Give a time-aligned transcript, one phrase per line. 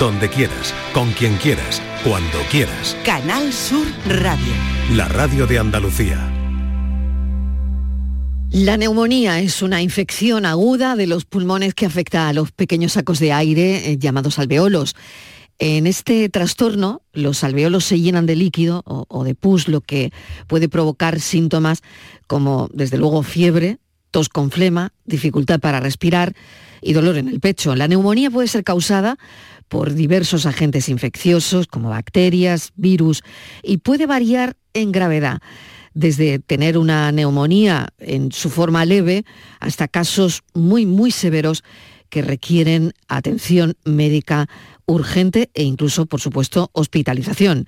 [0.00, 2.96] donde quieras, con quien quieras, cuando quieras.
[3.04, 4.54] Canal Sur Radio.
[4.94, 6.26] La radio de Andalucía.
[8.50, 13.18] La neumonía es una infección aguda de los pulmones que afecta a los pequeños sacos
[13.18, 14.96] de aire eh, llamados alveolos.
[15.58, 20.12] En este trastorno, los alveolos se llenan de líquido o, o de pus, lo que
[20.46, 21.82] puede provocar síntomas
[22.26, 23.76] como, desde luego, fiebre,
[24.10, 26.34] tos con flema, dificultad para respirar
[26.80, 27.76] y dolor en el pecho.
[27.76, 29.18] La neumonía puede ser causada
[29.70, 33.22] por diversos agentes infecciosos como bacterias, virus
[33.62, 35.40] y puede variar en gravedad
[35.94, 39.24] desde tener una neumonía en su forma leve
[39.60, 41.62] hasta casos muy, muy severos
[42.08, 44.48] que requieren atención médica
[44.86, 47.66] urgente e incluso, por supuesto, hospitalización.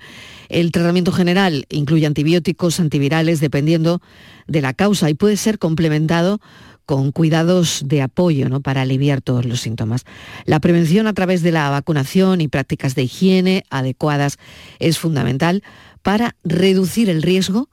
[0.49, 4.01] El tratamiento general incluye antibióticos, antivirales, dependiendo
[4.45, 6.41] de la causa y puede ser complementado
[6.85, 8.61] con cuidados de apoyo ¿no?
[8.61, 10.05] para aliviar todos los síntomas.
[10.45, 14.37] La prevención a través de la vacunación y prácticas de higiene adecuadas
[14.79, 15.63] es fundamental
[16.01, 17.69] para reducir el riesgo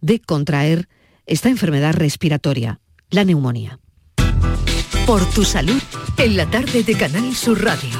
[0.00, 0.88] de contraer
[1.26, 3.78] esta enfermedad respiratoria, la neumonía.
[5.06, 5.80] Por tu salud,
[6.18, 7.90] en la tarde de Canal Sur Radio.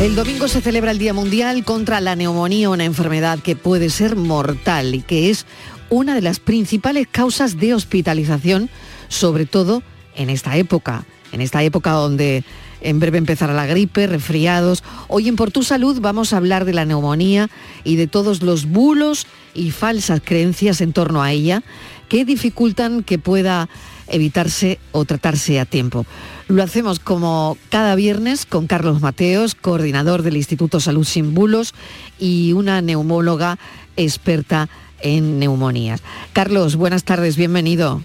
[0.00, 4.16] El domingo se celebra el Día Mundial contra la neumonía, una enfermedad que puede ser
[4.16, 5.46] mortal y que es
[5.90, 8.70] una de las principales causas de hospitalización,
[9.08, 12.44] sobre todo en esta época, en esta época donde
[12.82, 14.82] en breve empezará la gripe, resfriados.
[15.08, 17.48] Hoy en Por tu Salud vamos a hablar de la neumonía
[17.84, 21.62] y de todos los bulos y falsas creencias en torno a ella
[22.08, 23.68] que dificultan que pueda
[24.08, 26.04] evitarse o tratarse a tiempo.
[26.48, 31.74] Lo hacemos como cada viernes con Carlos Mateos, coordinador del Instituto Salud Sin Bulos
[32.18, 33.58] y una neumóloga
[33.96, 34.68] experta
[35.00, 36.02] en neumonías.
[36.32, 38.02] Carlos, buenas tardes, bienvenido.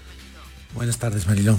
[0.74, 1.58] Buenas tardes, Marilón.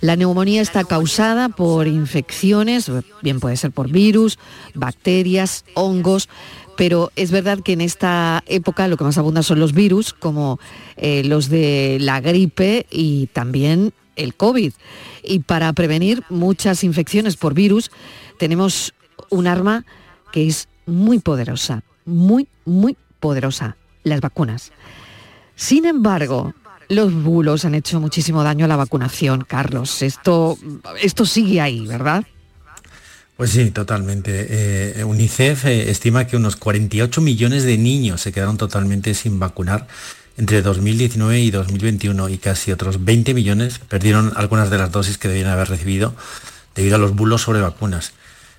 [0.00, 4.38] La neumonía está causada por infecciones, bien puede ser por virus,
[4.74, 6.28] bacterias, hongos,
[6.76, 10.60] pero es verdad que en esta época lo que más abunda son los virus, como
[10.96, 14.72] eh, los de la gripe y también el COVID.
[15.24, 17.90] Y para prevenir muchas infecciones por virus
[18.38, 18.94] tenemos
[19.30, 19.84] un arma
[20.30, 24.70] que es muy poderosa, muy, muy poderosa, las vacunas.
[25.56, 26.54] Sin embargo,
[26.88, 30.02] los bulos han hecho muchísimo daño a la vacunación, Carlos.
[30.02, 30.58] Esto,
[31.00, 32.24] esto sigue ahí, ¿verdad?
[33.36, 34.46] Pues sí, totalmente.
[35.00, 39.86] Eh, UNICEF eh, estima que unos 48 millones de niños se quedaron totalmente sin vacunar
[40.36, 45.28] entre 2019 y 2021 y casi otros 20 millones perdieron algunas de las dosis que
[45.28, 46.14] debían haber recibido
[46.74, 48.12] debido a los bulos sobre vacunas.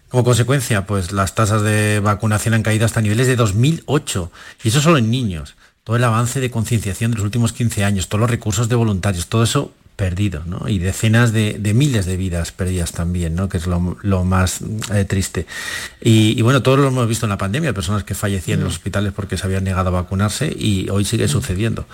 [0.09, 4.31] Como consecuencia, pues las tasas de vacunación han caído hasta niveles de 2008
[4.63, 5.55] y eso solo en niños
[5.89, 9.25] todo el avance de concienciación de los últimos 15 años, todos los recursos de voluntarios,
[9.25, 10.69] todo eso perdido, ¿no?
[10.69, 13.49] Y decenas de, miles de vidas perdidas también, ¿no?
[13.49, 14.59] Que es lo, más
[14.93, 15.47] eh, triste.
[15.99, 18.75] Y, bueno, todos lo hemos visto en la pandemia, personas que fallecían en los mm.
[18.75, 21.29] hospitales porque se habían negado a vacunarse y hoy sigue mm.
[21.29, 21.87] sucediendo.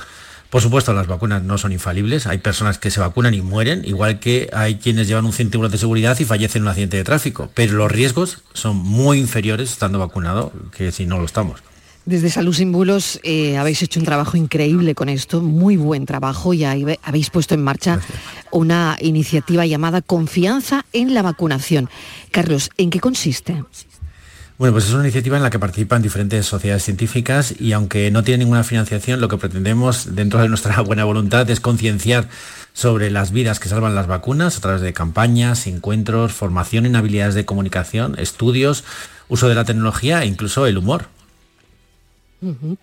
[0.50, 2.28] Por supuesto, las vacunas no son infalibles.
[2.28, 5.78] Hay personas que se vacunan y mueren, igual que hay quienes llevan un cinturón de
[5.78, 7.50] seguridad y fallecen en un accidente de tráfico.
[7.53, 11.61] Pero los riesgos son muy inferiores estando vacunado que si no lo estamos.
[12.05, 16.53] Desde Salud Sin Bulos eh, habéis hecho un trabajo increíble con esto, muy buen trabajo
[16.53, 17.99] y habéis puesto en marcha
[18.51, 21.89] una iniciativa llamada Confianza en la Vacunación.
[22.29, 23.63] Carlos, ¿en qué consiste?
[24.59, 28.23] Bueno, pues es una iniciativa en la que participan diferentes sociedades científicas y aunque no
[28.23, 32.29] tiene ninguna financiación, lo que pretendemos dentro de nuestra buena voluntad es concienciar
[32.73, 37.33] sobre las vidas que salvan las vacunas a través de campañas, encuentros, formación en habilidades
[37.33, 38.83] de comunicación, estudios,
[39.27, 41.15] uso de la tecnología e incluso el humor.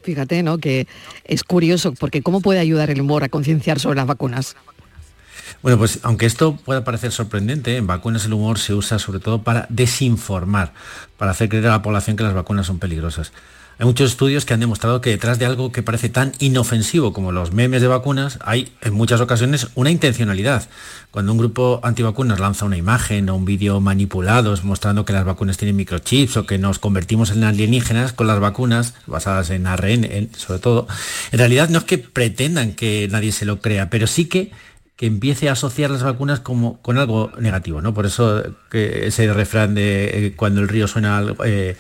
[0.03, 0.59] Fíjate, ¿no?
[0.59, 0.87] Que
[1.25, 4.57] es curioso, porque ¿cómo puede ayudar el humor a concienciar sobre las vacunas?
[5.63, 9.43] Bueno, pues aunque esto pueda parecer sorprendente, en vacunas el humor se usa sobre todo
[9.43, 10.73] para desinformar,
[11.17, 13.33] para hacer creer a la población que las vacunas son peligrosas.
[13.79, 17.33] Hay muchos estudios que han demostrado que detrás de algo que parece tan inofensivo como
[17.33, 20.69] los memes de vacunas hay en muchas ocasiones una intencionalidad.
[21.11, 25.57] Cuando un grupo antivacunas lanza una imagen o un vídeo manipulados mostrando que las vacunas
[25.57, 30.59] tienen microchips o que nos convertimos en alienígenas con las vacunas basadas en ARN sobre
[30.59, 30.87] todo,
[31.31, 34.53] en realidad no es que pretendan que nadie se lo crea, pero sí que
[35.03, 37.93] empiece a asociar las vacunas como con algo negativo, ¿no?
[37.93, 41.77] Por eso que ese refrán de eh, cuando el río suena algo, eh,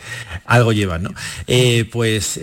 [0.75, 1.11] lleva, ¿no?
[1.47, 2.41] Eh, pues,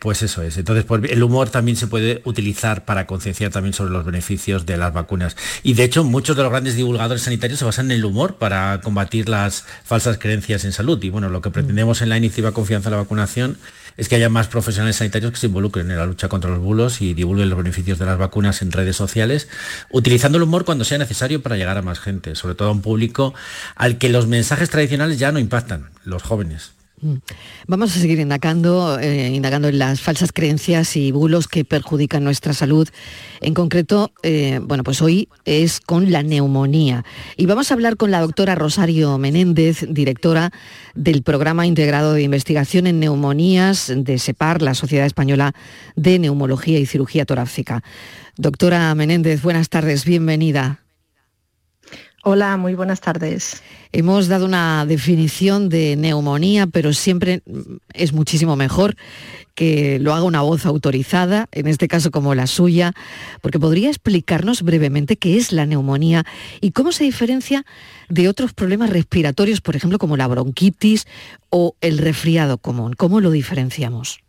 [0.00, 0.56] pues eso es.
[0.56, 4.92] Entonces, el humor también se puede utilizar para concienciar también sobre los beneficios de las
[4.92, 5.36] vacunas.
[5.62, 8.80] Y de hecho, muchos de los grandes divulgadores sanitarios se basan en el humor para
[8.80, 11.00] combatir las falsas creencias en salud.
[11.04, 13.58] Y bueno, lo que pretendemos en la iniciativa Confianza en la Vacunación
[13.98, 17.02] es que haya más profesionales sanitarios que se involucren en la lucha contra los bulos
[17.02, 19.48] y divulguen los beneficios de las vacunas en redes sociales,
[19.90, 22.80] utilizando el humor cuando sea necesario para llegar a más gente, sobre todo a un
[22.80, 23.34] público
[23.74, 26.77] al que los mensajes tradicionales ya no impactan, los jóvenes.
[27.00, 27.14] Mm.
[27.66, 32.52] Vamos a seguir indagando, eh, indagando en las falsas creencias y bulos que perjudican nuestra
[32.52, 32.88] salud.
[33.40, 37.04] En concreto, eh, bueno, pues hoy es con la neumonía.
[37.36, 40.50] Y vamos a hablar con la doctora Rosario Menéndez, directora
[40.94, 45.52] del Programa Integrado de Investigación en Neumonías de SEPAR, la Sociedad Española
[45.96, 47.82] de Neumología y Cirugía Torácica.
[48.36, 50.80] Doctora Menéndez, buenas tardes, bienvenida.
[52.30, 53.62] Hola, muy buenas tardes.
[53.90, 57.42] Hemos dado una definición de neumonía, pero siempre
[57.94, 58.96] es muchísimo mejor
[59.54, 62.92] que lo haga una voz autorizada, en este caso como la suya,
[63.40, 66.26] porque podría explicarnos brevemente qué es la neumonía
[66.60, 67.64] y cómo se diferencia
[68.10, 71.06] de otros problemas respiratorios, por ejemplo, como la bronquitis
[71.48, 72.92] o el resfriado común.
[72.92, 74.20] ¿Cómo lo diferenciamos?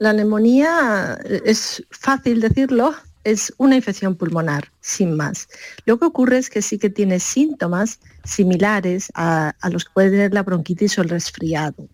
[0.00, 5.48] La neumonía es fácil decirlo, es una infección pulmonar, sin más.
[5.86, 10.34] Lo que ocurre es que sí que tiene síntomas similares a, los que puede tener
[10.34, 11.88] la bronquitis o el resfriado.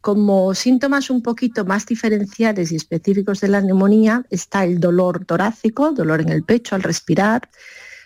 [0.00, 5.92] Como síntomas un poquito más diferenciales y específicos de la neumonía está el dolor torácico,
[5.92, 7.48] dolor en el pecho al respirar,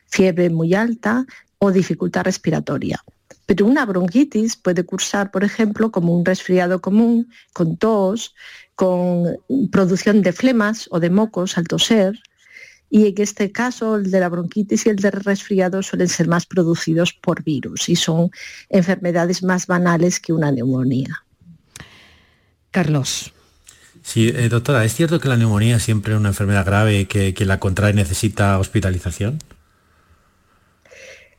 [0.06, 1.26] fiebre muy alta
[1.58, 3.02] o dificultad respiratoria.
[3.46, 8.34] Pero una bronquitis puede cursar, por ejemplo, como un resfriado común, con tos,
[8.74, 9.36] con
[9.70, 12.18] producción de flemas o de mocos al toser,
[12.94, 16.44] y en este caso el de la bronquitis y el del resfriado suelen ser más
[16.44, 18.30] producidos por virus y son
[18.68, 21.24] enfermedades más banales que una neumonía.
[22.70, 23.32] Carlos.
[24.02, 27.32] Sí, eh, doctora, ¿es cierto que la neumonía es siempre una enfermedad grave y que
[27.32, 29.38] quien la contrae necesita hospitalización?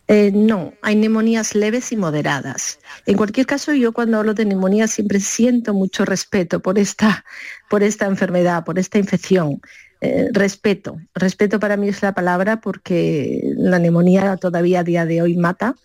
[0.07, 2.79] Eh, no, hay neumonías leves y moderadas.
[3.05, 7.23] En cualquier caso, yo cuando hablo de neumonía siempre siento mucho respeto por esta,
[7.69, 9.61] por esta enfermedad, por esta infección.
[10.05, 10.97] Eh, respeto.
[11.15, 15.75] Respeto para mí es la palabra porque la neumonía todavía a día de hoy mata,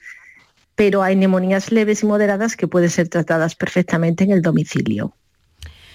[0.75, 5.15] pero hay neumonías leves y moderadas que pueden ser tratadas perfectamente en el domicilio.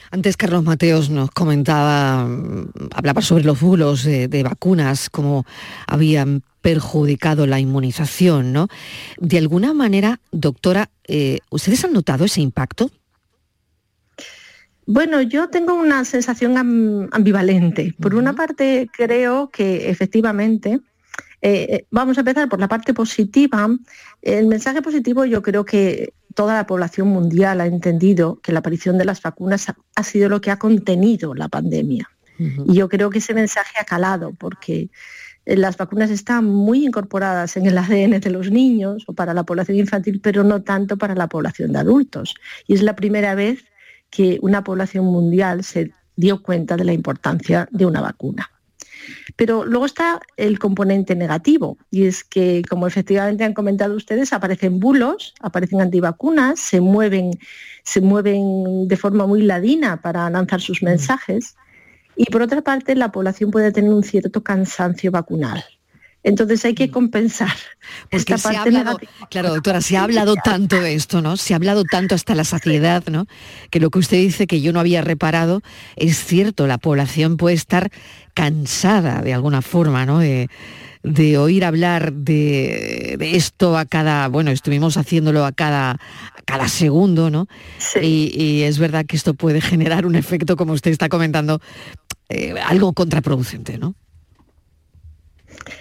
[0.09, 2.25] Antes Carlos Mateos nos comentaba,
[2.93, 5.45] hablaba sobre los bulos de, vacunas, cómo
[5.85, 8.69] habían perjudicado la inmunización, ¿no?
[9.17, 12.89] De alguna manera, doctora, eh, ¿ustedes han notado ese impacto?
[14.85, 16.57] Bueno, yo tengo una sensación
[17.11, 17.95] ambivalente.
[17.99, 20.81] Por una parte, creo que efectivamente,
[21.41, 23.69] eh, eh, vamos a empezar por la parte positiva.
[24.21, 28.97] El mensaje positivo yo creo que toda la población mundial ha entendido que la aparición
[28.97, 32.09] de las vacunas ha, sido lo que ha contenido la pandemia.
[32.39, 34.89] Y yo creo que ese mensaje ha calado porque
[35.45, 39.43] eh, las vacunas están muy incorporadas en el ADN de los niños o para la
[39.43, 42.35] población infantil, pero no tanto para la población de adultos.
[42.67, 43.63] Y es la primera vez
[44.13, 48.51] que una población mundial se dio cuenta de la importancia de una vacuna.
[49.35, 54.79] Pero luego está el componente negativo, y es que, como efectivamente han comentado ustedes, aparecen
[54.79, 57.31] bulos, aparecen antivacunas, se mueven,
[57.83, 60.85] se mueven de forma muy ladina para lanzar sus mm.
[60.85, 61.55] mensajes,
[62.15, 65.63] y por otra parte la población puede tener un cierto cansancio vacunal.
[66.23, 66.91] Entonces hay que mm.
[66.91, 67.53] compensar.
[68.09, 68.71] esta parte
[69.29, 71.37] claro, doctora, se ha hablado tanto de esto, ¿no?
[71.37, 73.27] Se ha hablado tanto hasta la saciedad, ¿no?
[73.69, 75.61] Que lo que usted dice que yo no había reparado,
[75.95, 77.91] es cierto, la población puede estar
[78.33, 80.19] cansada de alguna forma, ¿no?
[80.19, 80.49] De,
[81.37, 85.99] oír hablar de, esto a cada, bueno, estuvimos haciéndolo a cada,
[86.45, 87.47] cada segundo, ¿no?
[88.01, 91.59] Y, es verdad que esto puede generar un efecto, como usted está comentando,
[92.29, 93.95] eh, algo contraproducente, ¿no?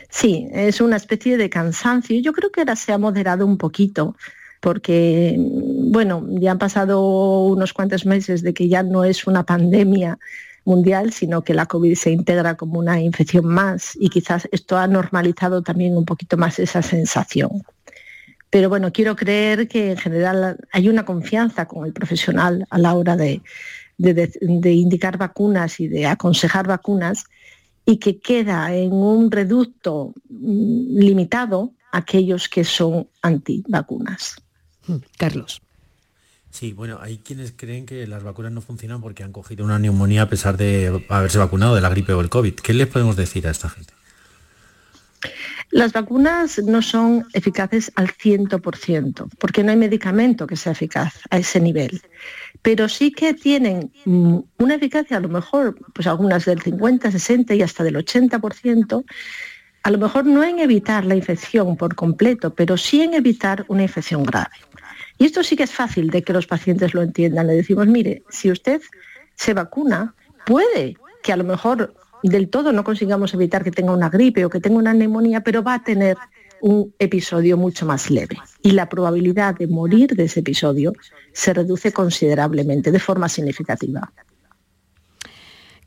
[0.08, 2.20] Sí, es una especie de cansancio.
[2.20, 4.16] Yo creo que ahora se ha moderado un poquito
[4.60, 10.18] porque, bueno, ya han pasado unos cuantos meses de que ya no es una pandemia
[10.64, 14.86] mundial, sino que la COVID se integra como una infección más y quizás esto ha
[14.86, 17.62] normalizado también un poquito más esa sensación.
[18.50, 22.94] Pero bueno, quiero creer que en general hay una confianza con el profesional a la
[22.94, 23.40] hora de,
[23.98, 27.24] indicar vacunas y de aconsejar vacunas
[27.84, 34.36] y que queda en un reducto mm, limitado aquellos que son antivacunas.
[34.86, 35.60] Hmm, Carlos.
[36.50, 40.22] Sí, bueno, hay quienes creen que las vacunas no funcionan porque han cogido una neumonía
[40.22, 42.54] a pesar de haberse vacunado de la gripe o el COVID.
[42.56, 43.94] ¿Qué les podemos decir a esta gente?
[45.70, 51.38] Las vacunas no son eficaces al 100%, porque no hay medicamento que sea eficaz a
[51.38, 52.02] ese nivel
[52.62, 57.54] pero sí que tienen mm, una eficacia a lo mejor, pues algunas del 50, 60
[57.54, 59.04] y hasta del 80%,
[59.82, 63.82] a lo mejor no en evitar la infección por completo, pero sí en evitar una
[63.82, 64.54] infección grave.
[65.18, 67.48] Y esto sí que es fácil de que los pacientes lo entiendan.
[67.48, 68.80] Le decimos, mire, si usted
[69.34, 70.14] se vacuna,
[70.46, 74.50] puede que a lo mejor del todo no consigamos evitar que tenga una gripe o
[74.50, 76.16] que tenga una neumonía, pero va a tener
[76.62, 80.92] un episodio mucho más leve y la probabilidad de morir de ese episodio
[81.32, 84.12] se reduce considerablemente, de forma significativa.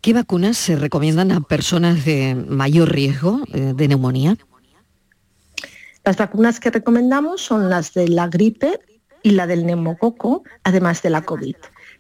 [0.02, 4.38] ¿Qué vacunas se recomiendan a personas de mayor riesgo eh, de neumonía?
[6.04, 8.80] Las vacunas que recomendamos son las de la gripe
[9.24, 11.56] y la del neumococo, además de la COVID.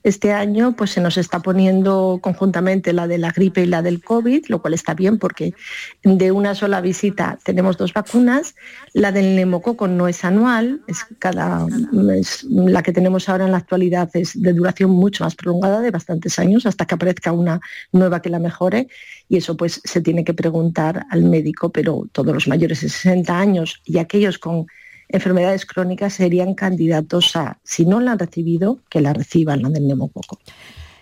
[0.06, 4.04] Este año pues, se nos está poniendo conjuntamente la de la gripe y la del
[4.04, 5.56] COVID, lo cual está bien porque
[6.04, 8.54] de una sola visita tenemos dos vacunas.
[8.94, 14.08] La del neumococo no es anual, es cada, la que tenemos ahora en la actualidad
[14.14, 17.60] es de duración mucho más prolongada, de bastantes años, hasta que aparezca una
[17.92, 18.88] nueva que la mejore.
[19.28, 23.36] Y eso pues se tiene que preguntar al médico, pero todos los mayores de 60
[23.36, 24.68] años y aquellos con
[25.16, 29.88] enfermedades crónicas serían candidatos a, si no la han recibido, que la reciban, la del
[29.88, 30.40] neumococo.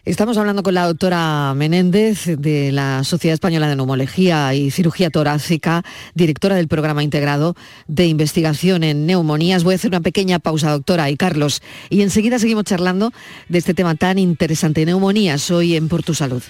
[0.05, 5.83] Estamos hablando con la doctora Menéndez de la Sociedad Española de Neumología y Cirugía Torácica,
[6.13, 7.55] directora del programa integrado
[7.87, 9.63] de investigación en neumonías.
[9.63, 13.13] Voy a hacer una pequeña pausa, doctora y Carlos, y enseguida seguimos charlando
[13.47, 16.43] de este tema tan interesante, neumonías, hoy en Por Tu Salud.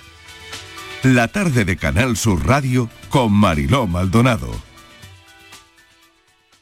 [1.04, 4.73] La tarde de Canal Sur Radio con Mariló Maldonado.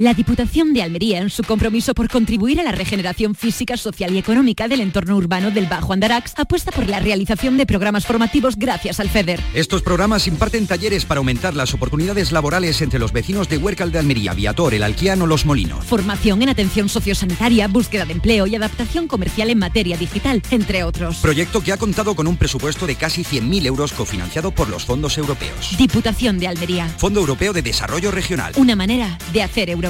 [0.00, 4.18] La Diputación de Almería, en su compromiso por contribuir a la regeneración física, social y
[4.18, 8.98] económica del entorno urbano del Bajo Andarax, apuesta por la realización de programas formativos gracias
[8.98, 9.42] al FEDER.
[9.52, 13.98] Estos programas imparten talleres para aumentar las oportunidades laborales entre los vecinos de Huércal de
[13.98, 15.84] Almería, Viator, El Alquiano, Los Molinos.
[15.84, 21.18] Formación en atención sociosanitaria, búsqueda de empleo y adaptación comercial en materia digital, entre otros.
[21.18, 25.18] Proyecto que ha contado con un presupuesto de casi 100.000 euros cofinanciado por los fondos
[25.18, 25.76] europeos.
[25.76, 26.88] Diputación de Almería.
[26.88, 28.54] Fondo Europeo de Desarrollo Regional.
[28.56, 29.89] Una manera de hacer Europa.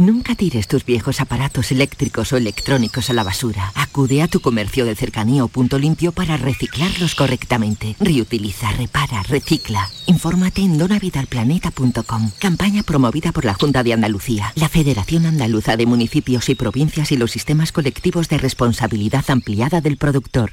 [0.00, 3.70] Nunca tires tus viejos aparatos eléctricos o electrónicos a la basura.
[3.74, 7.96] Acude a tu comercio de cercanía o punto limpio para reciclarlos correctamente.
[8.00, 9.90] Reutiliza, repara, recicla.
[10.06, 12.30] Infórmate en donavidalplaneta.com.
[12.38, 17.18] Campaña promovida por la Junta de Andalucía, la Federación Andaluza de Municipios y Provincias y
[17.18, 20.52] los sistemas colectivos de responsabilidad ampliada del productor.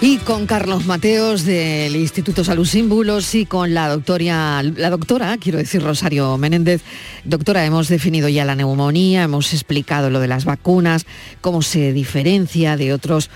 [0.00, 5.58] Y con Carlos Mateos del Instituto Salud Símbolos y con la doctora, la doctora, quiero
[5.58, 6.82] decir Rosario Menéndez.
[7.24, 11.06] Doctora, hemos definido ya la neumonía, hemos explicado lo de las vacunas,
[11.40, 13.30] cómo se diferencia de otros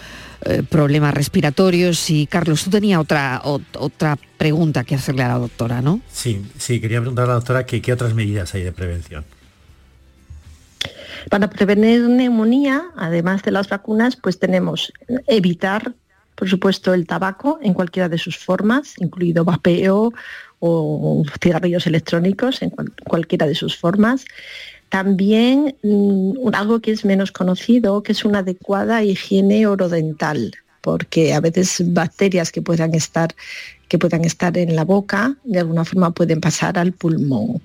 [0.45, 2.11] eh, problemas respiratorios.
[2.11, 6.01] Y Carlos, tú tenías otra, otra pregunta que hacerle a la doctora, ¿no?
[6.13, 9.25] Sí, sí, quería preguntar a la doctora que, qué otras medidas hay de prevención.
[11.31, 14.93] Para prevenir neumonía, además de las vacunas, pues tenemos
[15.27, 15.95] evitar,
[16.39, 20.13] por supuesto, el tabaco en cualquiera de sus formas, incluido vapeo
[20.61, 22.71] o cigarrillos electrónicos en
[23.05, 24.25] cualquiera de sus formas.
[24.89, 31.41] También mm, algo que es menos conocido, que es una adecuada higiene orodental, porque a
[31.41, 33.35] veces bacterias que puedan estar
[33.89, 37.63] que puedan estar en la boca, de alguna forma pueden pasar al pulmón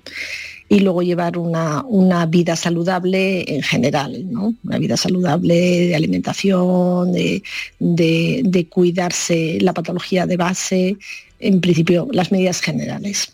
[0.68, 1.84] y luego llevar una,
[2.26, 4.54] vida saludable en general, ¿no?
[4.64, 7.42] una vida saludable de alimentación, de,
[7.78, 10.96] de, cuidarse la patología de base,
[11.38, 13.32] en principio las medidas generales.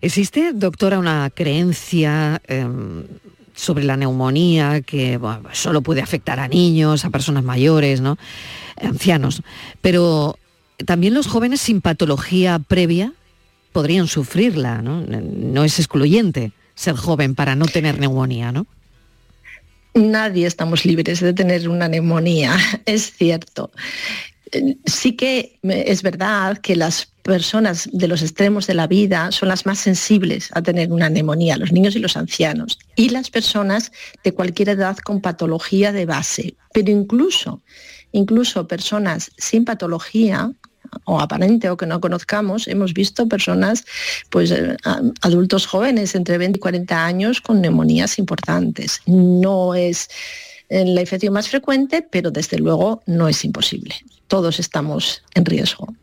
[0.00, 3.04] ¿Existe, doctora, una creencia em,
[3.54, 5.20] sobre la neumonía que
[5.52, 8.16] solo puede afectar a niños, a personas mayores, ¿no?
[8.80, 9.42] ancianos?
[9.80, 10.38] Pero
[10.86, 13.12] también los jóvenes sin patología previa
[13.72, 15.00] podrían sufrirla, ¿no?
[15.02, 18.66] No es excluyente ser joven para no tener neumonía, ¿no?
[19.94, 23.70] Nadie estamos libres de tener una neumonía, es cierto.
[24.84, 29.64] Sí que es verdad que las personas de los extremos de la vida son las
[29.64, 33.92] más sensibles a tener una neumonía, los niños y los ancianos, y las personas
[34.24, 36.54] de cualquier edad con patología de base.
[36.74, 37.62] Pero incluso,
[38.12, 40.52] incluso personas sin patología,
[41.04, 43.84] o aparente o que no conozcamos, hemos visto personas,
[44.30, 44.76] pues eh,
[45.20, 49.00] adultos jóvenes entre 20 y 40 años con neumonías importantes.
[49.06, 50.08] No es
[50.68, 53.94] eh, la infección más frecuente, pero desde luego no es imposible.
[54.26, 55.94] Todos estamos en riesgo.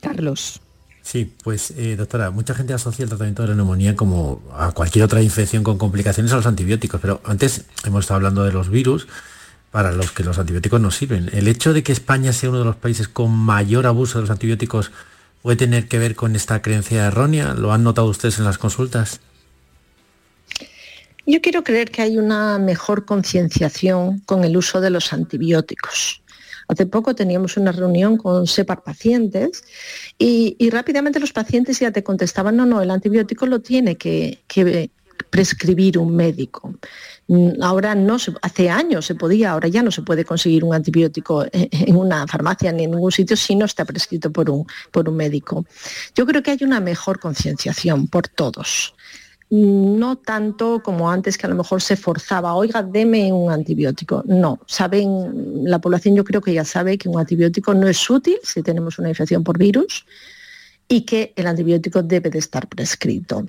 [0.00, 0.60] Carlos.
[1.02, 5.04] Sí, pues eh, doctora, mucha gente asocia el tratamiento de la neumonía como a cualquier
[5.04, 9.06] otra infección con complicaciones a los antibióticos, pero antes hemos estado hablando de los virus,
[9.76, 11.28] para los que los antibióticos no sirven.
[11.34, 14.30] ¿El hecho de que España sea uno de los países con mayor abuso de los
[14.30, 14.90] antibióticos
[15.42, 17.52] puede tener que ver con esta creencia errónea?
[17.52, 19.20] ¿Lo han notado ustedes en las consultas?
[21.26, 26.22] Yo quiero creer que hay una mejor concienciación con el uso de los antibióticos.
[26.68, 29.62] Hace poco teníamos una reunión con SEPAR pacientes
[30.16, 34.40] y, rápidamente los pacientes ya te contestaban, no, no, el antibiótico lo tiene que
[35.28, 36.74] prescribir un médico.
[37.28, 40.74] Mm, ahora no se, hace años se podía, ahora ya no se puede conseguir un
[40.74, 45.08] antibiótico en una farmacia ni en ningún sitio si no está prescrito por un, por
[45.08, 45.64] un médico.
[46.14, 48.94] Yo creo que hay una mejor concienciación por todos.
[49.48, 54.24] No tanto como antes que a lo mejor se forzaba, oiga, deme un antibiótico.
[54.26, 58.38] No, saben, la población yo creo que ya sabe que un antibiótico no es útil
[58.42, 60.04] si tenemos una infección por virus
[60.88, 63.46] y que el antibiótico debe de estar prescrito.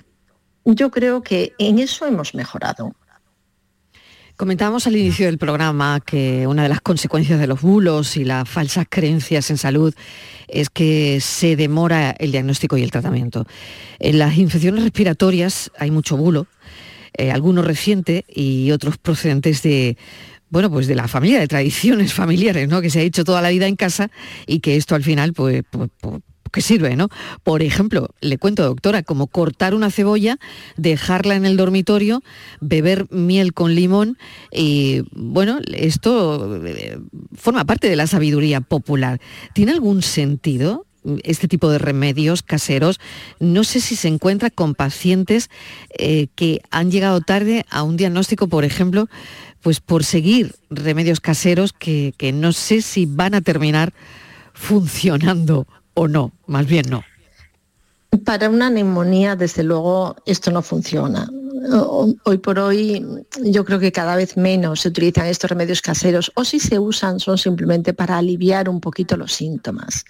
[0.64, 2.94] Yo creo que en eso hemos mejorado.
[4.38, 8.48] Comentábamos al inicio del programa que una de las consecuencias de los bulos y las
[8.48, 9.92] falsas creencias en salud
[10.46, 13.46] es que se demora el diagnóstico y el tratamiento.
[13.98, 16.46] En las infecciones respiratorias hay mucho bulo,
[17.14, 19.96] eh, algunos recientes y otros procedentes de
[20.50, 22.80] bueno, pues de la familia, de tradiciones familiares, ¿no?
[22.80, 24.08] Que se ha hecho toda la vida en casa
[24.46, 27.08] y que esto al final, pues, pues, pues que sirve, ¿no?
[27.42, 30.38] Por ejemplo, le cuento, doctora, como cortar una cebolla,
[30.76, 32.22] dejarla en el dormitorio,
[32.60, 34.18] beber miel con limón
[34.52, 36.98] y, bueno, esto eh,
[37.34, 39.20] forma parte de la sabiduría popular.
[39.54, 40.84] ¿Tiene algún sentido?
[41.24, 43.00] este tipo de remedios caseros.
[43.38, 45.48] No sé si se encuentra con pacientes
[45.98, 49.08] eh, que han llegado tarde a un diagnóstico, por ejemplo,
[49.62, 53.92] pues por seguir remedios caseros que, que no sé si van a terminar
[54.52, 55.66] funcionando
[55.98, 57.02] o no, más bien no.
[58.24, 61.28] Para una neumonía, desde luego, esto no funciona.
[62.24, 63.04] Hoy por hoy
[63.42, 67.18] yo creo que cada vez menos se utilizan estos remedios caseros o si se usan
[67.18, 70.04] son simplemente para aliviar un poquito los síntomas.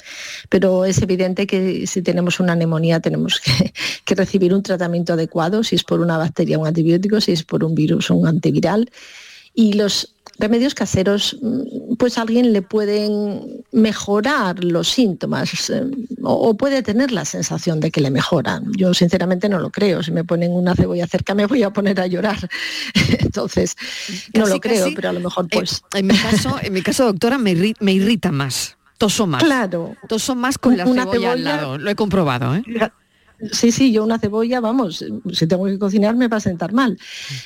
[0.51, 3.72] Pero es evidente que si tenemos una neumonía tenemos que,
[4.05, 7.64] que recibir un tratamiento adecuado, si es por una bacteria un antibiótico, si es por
[7.64, 8.90] un virus un antiviral.
[9.55, 15.85] Y los remedios caseros, mm, pues a alguien le pueden mejorar los síntomas eh,
[16.22, 18.72] o, puede tener la sensación de que le mejoran.
[18.77, 20.03] Yo sinceramente no lo creo.
[20.03, 22.48] Si me ponen una cebolla cerca me voy a poner a llorar.
[23.18, 23.77] Entonces,
[24.35, 25.83] no lo creo, pero a lo mejor pues...
[25.94, 28.77] En, mi, caso, en mi caso, doctora, me, irrita, más.
[28.98, 29.42] Toso más.
[29.42, 29.94] Claro.
[30.09, 31.79] Toso más con la cebolla, al lado.
[31.79, 32.62] Lo he comprobado, ¿eh?
[33.53, 36.98] Sí, sí, yo una cebolla, vamos, si tengo que cocinar me va a sentar mal.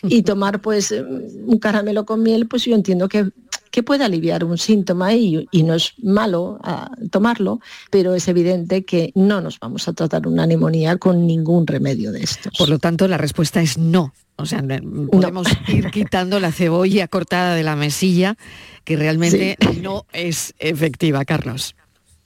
[0.02, 3.30] Y tomar pues un caramelo con miel, pues yo entiendo que,
[3.70, 9.12] que puede aliviar un síntoma y, no es malo ah, tomarlo, pero es evidente que
[9.14, 12.52] no nos vamos a tratar una neumonía con ningún remedio de estos.
[12.56, 14.12] Por lo tanto, la respuesta es no.
[14.36, 14.64] O sea,
[15.10, 18.36] podemos ir quitando la cebolla cortada de la mesilla,
[18.82, 21.76] que realmente no es efectiva, Carlos.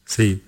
[0.07, 0.40] Sí.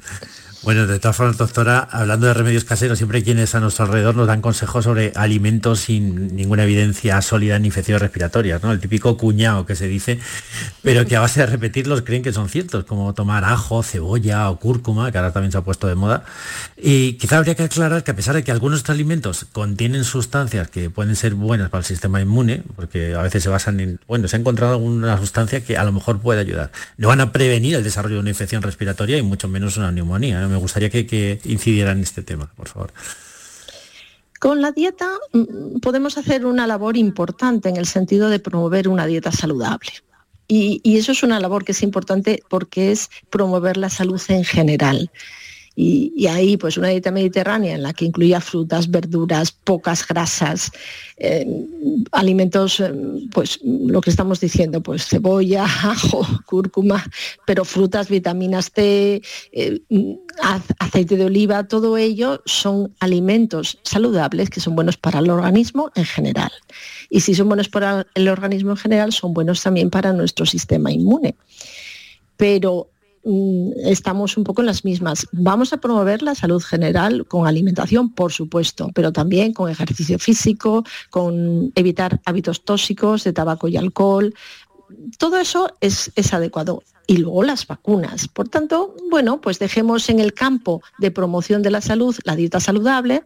[0.62, 4.26] Bueno, de todas formas, doctora, hablando de remedios caseros, siempre quienes a nuestro alrededor nos
[4.26, 8.72] dan consejos sobre alimentos sin ninguna evidencia sólida en infecciones respiratorias, ¿no?
[8.72, 10.18] El típico cuñado que se dice,
[10.82, 14.58] pero que a base de repetirlos creen que son ciertos, como tomar ajo, cebolla o
[14.58, 16.24] cúrcuma, que ahora también se ha puesto de moda.
[16.76, 20.90] Y quizá habría que aclarar que a pesar de que algunos alimentos contienen sustancias que
[20.90, 24.34] pueden ser buenas para el sistema inmune, porque a veces se basan en, bueno, se
[24.34, 26.72] ha encontrado alguna sustancia que a lo mejor puede ayudar.
[26.96, 30.47] No van a prevenir el desarrollo de una infección respiratoria y mucho menos una neumonía.
[30.48, 32.92] Me gustaría que, que incidiera en este tema, por favor.
[34.38, 39.06] Con la dieta mm, podemos hacer una labor importante en el sentido de promover una
[39.06, 39.90] dieta saludable.
[40.46, 44.44] Y, y, eso es una labor que es importante porque es promover la salud en
[44.44, 45.10] general.
[45.80, 50.72] Y, ahí pues una dieta mediterránea en la que incluía frutas, verduras, pocas grasas,
[51.18, 51.46] eh,
[52.10, 52.92] alimentos, eh,
[53.32, 57.04] pues lo que estamos diciendo, pues cebolla, ajo, cúrcuma,
[57.46, 59.80] pero frutas, vitaminas C, eh,
[60.80, 66.06] aceite de oliva, todo ello son alimentos saludables que son buenos para el organismo en
[66.06, 66.50] general.
[67.08, 70.90] Y si son buenos para el organismo en general, son buenos también para nuestro sistema
[70.90, 71.36] inmune.
[72.36, 72.88] Pero
[73.84, 75.26] estamos un poco en las mismas.
[75.32, 80.84] Vamos a promover la salud general con alimentación, por supuesto, pero también con ejercicio físico,
[81.10, 84.34] con evitar hábitos tóxicos de tabaco y alcohol.
[85.18, 86.82] Todo eso es, es adecuado.
[87.06, 88.28] Y luego las vacunas.
[88.28, 92.60] Por tanto, bueno, pues dejemos en el campo de promoción de la salud la dieta
[92.60, 93.24] saludable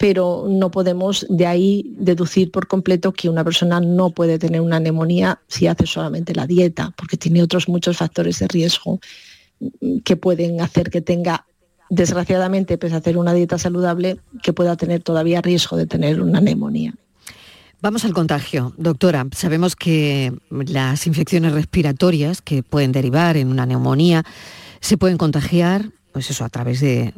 [0.00, 4.80] pero no podemos de ahí deducir por completo que una persona no puede tener una
[4.80, 8.98] neumonía si hace solamente la dieta, porque tiene otros muchos factores de riesgo
[10.02, 11.44] que pueden hacer que tenga,
[11.90, 16.40] desgraciadamente, pese a hacer una dieta saludable, que pueda tener todavía riesgo de tener una
[16.40, 16.94] neumonía.
[17.82, 18.72] Vamos al contagio.
[18.78, 24.24] Doctora, sabemos que las infecciones respiratorias que pueden derivar en una neumonía
[24.80, 27.12] se pueden contagiar pues eso, a través de,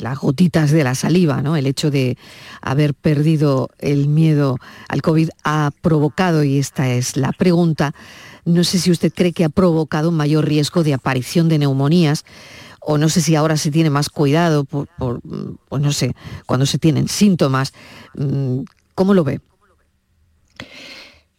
[0.00, 1.56] las gotitas de la saliva, ¿no?
[1.56, 2.16] El hecho de
[2.60, 7.94] haber perdido el miedo al COVID ha provocado, y esta es la pregunta,
[8.44, 12.24] no sé si usted cree que ha provocado un mayor riesgo de aparición de neumonías,
[12.80, 15.20] o no sé si ahora se tiene más cuidado por, por
[15.68, 16.14] pues no sé,
[16.46, 17.72] cuando se tienen síntomas.
[18.14, 18.60] Mm,
[18.94, 19.40] ¿Cómo lo ve?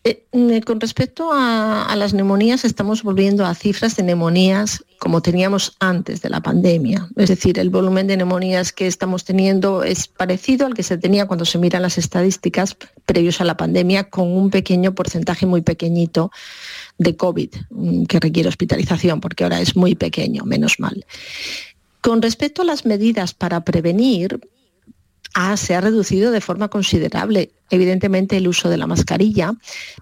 [0.10, 5.78] Eh, mm, con respecto a, las neumonías, estamos volviendo a cifras de neumonías como teníamos
[5.80, 7.08] antes de la pandemia.
[7.16, 11.28] Es decir, el volumen de neumonías que estamos teniendo es parecido al que se tenía
[11.28, 16.32] cuando se miran las estadísticas previos a la pandemia, con un pequeño porcentaje muy pequeñito
[16.98, 21.06] de COVID mm, que requiere hospitalización, porque ahora es muy pequeño, menos mal.
[22.02, 24.40] Con respecto a las medidas para prevenir,
[25.56, 29.54] Se ha reducido de forma considerable, evidentemente, el uso de la mascarilla,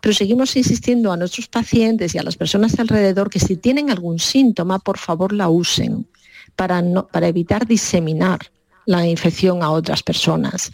[0.02, 4.20] pero seguimos insistiendo a nuestros pacientes y a las personas alrededor que si tienen algún
[4.20, 6.08] síntoma, por favor la usen
[6.56, 8.40] para, para evitar diseminar
[8.86, 10.72] la infección a otras personas.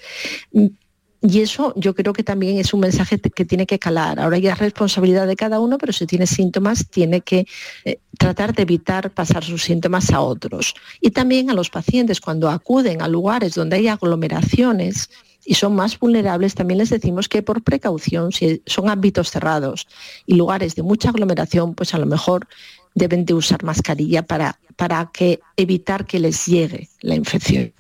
[1.26, 4.20] Y eso yo creo que también es un mensaje que tiene que calar.
[4.20, 7.48] Ahora ya es responsabilidad de cada uno, pero si tiene síntomas tiene que
[7.86, 10.76] eh, tratar de evitar pasar sus síntomas a otros.
[11.00, 15.10] Y también a los pacientes cuando acuden a lugares donde hay aglomeraciones
[15.46, 19.88] y son más vulnerables, también les decimos que por precaución, si son ámbitos cerrados
[20.26, 22.48] y lugares de mucha aglomeración, pues a lo mejor
[22.96, 27.72] deben de usar mascarilla para, para que evitar que les llegue la infección.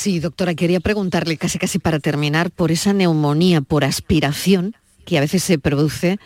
[0.00, 5.20] Sí, doctora, quería preguntarle casi casi para terminar por esa neumonía por aspiración que a
[5.20, 6.18] veces se produce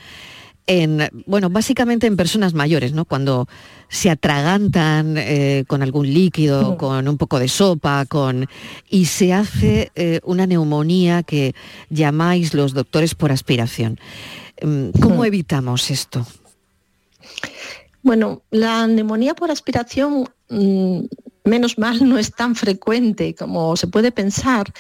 [0.69, 3.05] en, bueno, básicamente en personas mayores, ¿no?
[3.05, 3.49] Cuando
[3.89, 8.47] se atragantan eh, con algún líquido, con un poco de sopa, con
[8.91, 11.57] y se hace eh, una neumonía que
[11.91, 13.99] llamáis los doctores por aspiración.
[14.63, 16.25] Mm, ¿Cómo evitamos esto?
[18.05, 21.07] Bueno, la neumonía por aspiración mm,
[21.45, 24.73] menos mal no es tan frecuente como se puede pensar,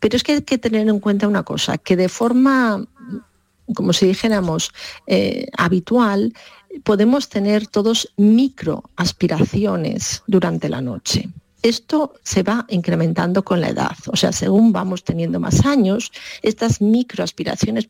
[0.00, 2.86] pero es que hay que tener en cuenta una cosa, que de forma,
[3.74, 4.72] como si dijéramos,
[5.06, 6.32] eh, habitual,
[6.84, 11.28] podemos tener todos microaspiraciones durante la noche.
[11.62, 16.10] Esto se va incrementando con la edad, o sea, según vamos teniendo más años,
[16.42, 17.88] estas microaspiraciones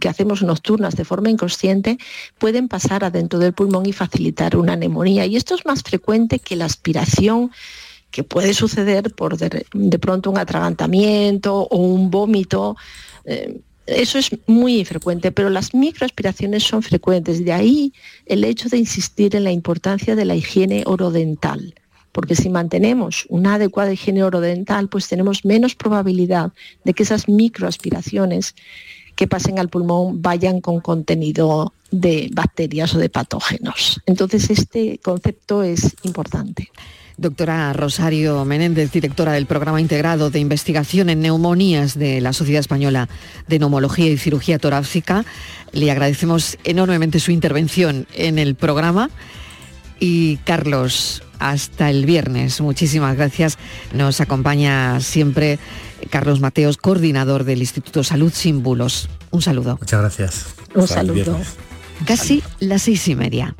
[0.00, 1.98] que hacemos nocturnas de forma inconsciente
[2.38, 5.26] pueden pasar adentro del pulmón y facilitar una neumonía.
[5.26, 7.50] Y esto es más frecuente que la aspiración
[8.10, 12.76] que puede suceder por de, pronto un atragantamiento o un vómito.
[13.24, 17.44] Eh, eso es muy infrecuente, pero las microaspiraciones son frecuentes.
[17.44, 17.92] De ahí
[18.24, 21.74] el hecho de insistir en la importancia de la higiene orodental
[22.16, 26.50] porque si mantenemos una adecuada higiene orodental, pues tenemos menos probabilidad
[26.82, 28.54] de que esas microaspiraciones
[29.16, 34.00] que pasen al pulmón vayan con contenido de bacterias o de patógenos.
[34.06, 36.70] Entonces, este concepto es importante.
[37.18, 43.10] Doctora Rosario Menéndez, directora del Programa Integrado de Investigación en Neumonías de la Sociedad Española
[43.46, 45.26] de Neumología y Cirugía Torácica,
[45.72, 49.10] le agradecemos enormemente su intervención en el programa.
[49.98, 52.60] Y Carlos, hasta el viernes.
[52.60, 53.58] Muchísimas gracias.
[53.92, 55.58] Nos acompaña siempre
[56.10, 59.08] Carlos Mateos, coordinador del Instituto Salud Sin Bulos.
[59.30, 59.76] Un saludo.
[59.80, 60.46] Muchas gracias.
[60.74, 61.38] Un saludo.
[62.04, 63.54] Casi las seis y media.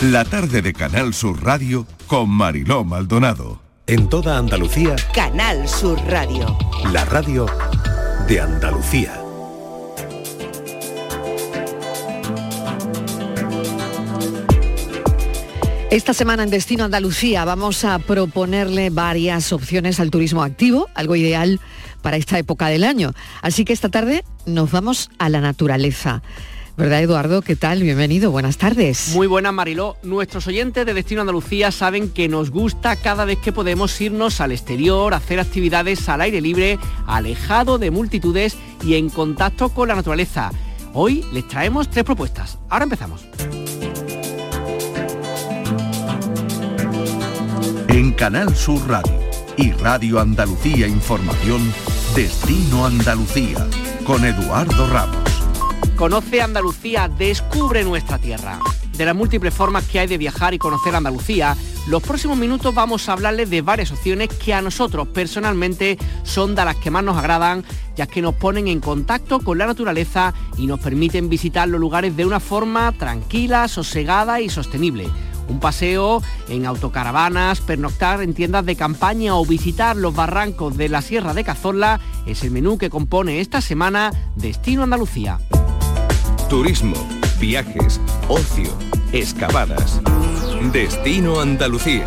[0.00, 3.60] La tarde de Canal Sur Radio con Mariló Maldonado.
[3.86, 6.58] En toda Andalucía, Canal Sur Radio.
[6.92, 7.46] la radio
[8.28, 9.12] de Andalucía.
[15.90, 21.60] Esta semana en Destino Andalucía vamos a proponerle varias opciones al turismo activo, algo ideal
[22.00, 23.12] para esta época del año.
[23.42, 26.22] Así que esta tarde nos vamos a la naturaleza.
[26.82, 27.42] ¿Verdad, Eduardo?
[27.42, 27.80] ¿Qué tal?
[27.80, 29.12] Bienvenido, buenas tardes.
[29.14, 29.96] Muy buenas, Mariló.
[30.02, 34.50] Nuestros oyentes de Destino Andalucía saben que nos gusta cada vez que podemos irnos al
[34.50, 40.50] exterior, hacer actividades al aire libre, alejado de multitudes y en contacto con la naturaleza.
[40.92, 42.58] Hoy les traemos tres propuestas.
[42.68, 43.24] Ahora empezamos.
[47.86, 49.20] En Canal Sur Radio
[49.56, 51.72] y Radio Andalucía Información,
[52.16, 53.68] Destino Andalucía,
[54.04, 55.21] con Eduardo Ramos.
[56.02, 58.58] Conoce Andalucía, descubre nuestra tierra.
[58.96, 63.08] De las múltiples formas que hay de viajar y conocer Andalucía, los próximos minutos vamos
[63.08, 67.16] a hablarles de varias opciones que a nosotros personalmente son de las que más nos
[67.16, 67.62] agradan,
[67.94, 72.16] ya que nos ponen en contacto con la naturaleza y nos permiten visitar los lugares
[72.16, 75.08] de una forma tranquila, sosegada y sostenible.
[75.48, 81.00] Un paseo en autocaravanas, pernoctar en tiendas de campaña o visitar los barrancos de la
[81.00, 85.38] Sierra de Cazorla es el menú que compone esta semana Destino Andalucía.
[86.52, 87.08] Turismo,
[87.40, 88.76] viajes, ocio,
[89.10, 90.02] excavadas.
[90.70, 92.06] Destino Andalucía.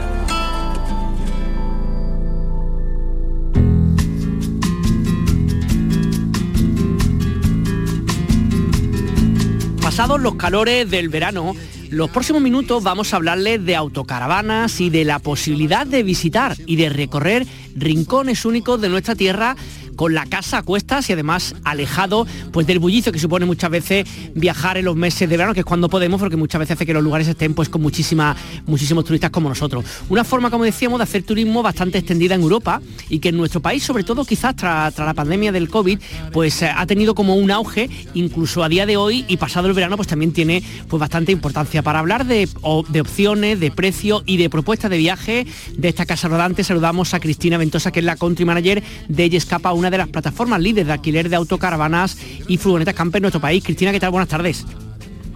[9.82, 11.56] Pasados los calores del verano,
[11.90, 16.76] los próximos minutos vamos a hablarles de autocaravanas y de la posibilidad de visitar y
[16.76, 19.56] de recorrer rincones únicos de nuestra tierra
[19.96, 24.08] con la casa a cuestas y además alejado pues del bullicio que supone muchas veces
[24.34, 26.94] viajar en los meses de verano, que es cuando podemos, porque muchas veces hace que
[26.94, 29.86] los lugares estén pues con muchísima, muchísimos turistas como nosotros.
[30.10, 33.62] Una forma, como decíamos, de hacer turismo bastante extendida en Europa y que en nuestro
[33.62, 36.00] país, sobre todo quizás tras la pandemia del COVID,
[36.32, 39.74] pues eh, ha tenido como un auge, incluso a día de hoy y pasado el
[39.74, 41.84] verano, pues también tiene pues bastante importancia.
[41.84, 42.50] Para hablar de,
[42.90, 45.46] de opciones, de precio y de propuestas de viaje
[45.78, 49.74] de esta casa rodante, saludamos a Cristina Ventosa, que es la country manager de Escapa,
[49.74, 52.18] una de las plataformas líderes de alquiler de autocaravanas
[52.48, 53.64] y furgonetas camper en nuestro país.
[53.64, 54.12] Cristina, ¿qué tal?
[54.12, 54.66] Buenas tardes.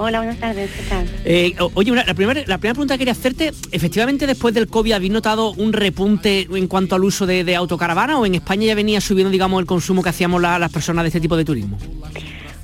[0.01, 1.09] Hola, buenas tardes, ¿qué tal?
[1.25, 4.93] Eh, oye, una- la, primera, la primera pregunta que quería hacerte, efectivamente después del COVID,
[4.93, 8.75] ¿habéis notado un repunte en cuanto al uso de, de autocaravana o en España ya
[8.75, 11.77] venía subiendo, digamos, el consumo que hacíamos la- las personas de este tipo de turismo?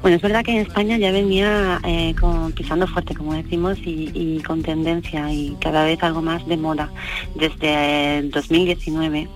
[0.01, 4.11] Bueno, es verdad que en España ya venía eh, con- pisando fuerte, como decimos, y,
[4.13, 6.89] y con tendencia y cada vez algo más de moda
[7.35, 9.27] desde el 2019.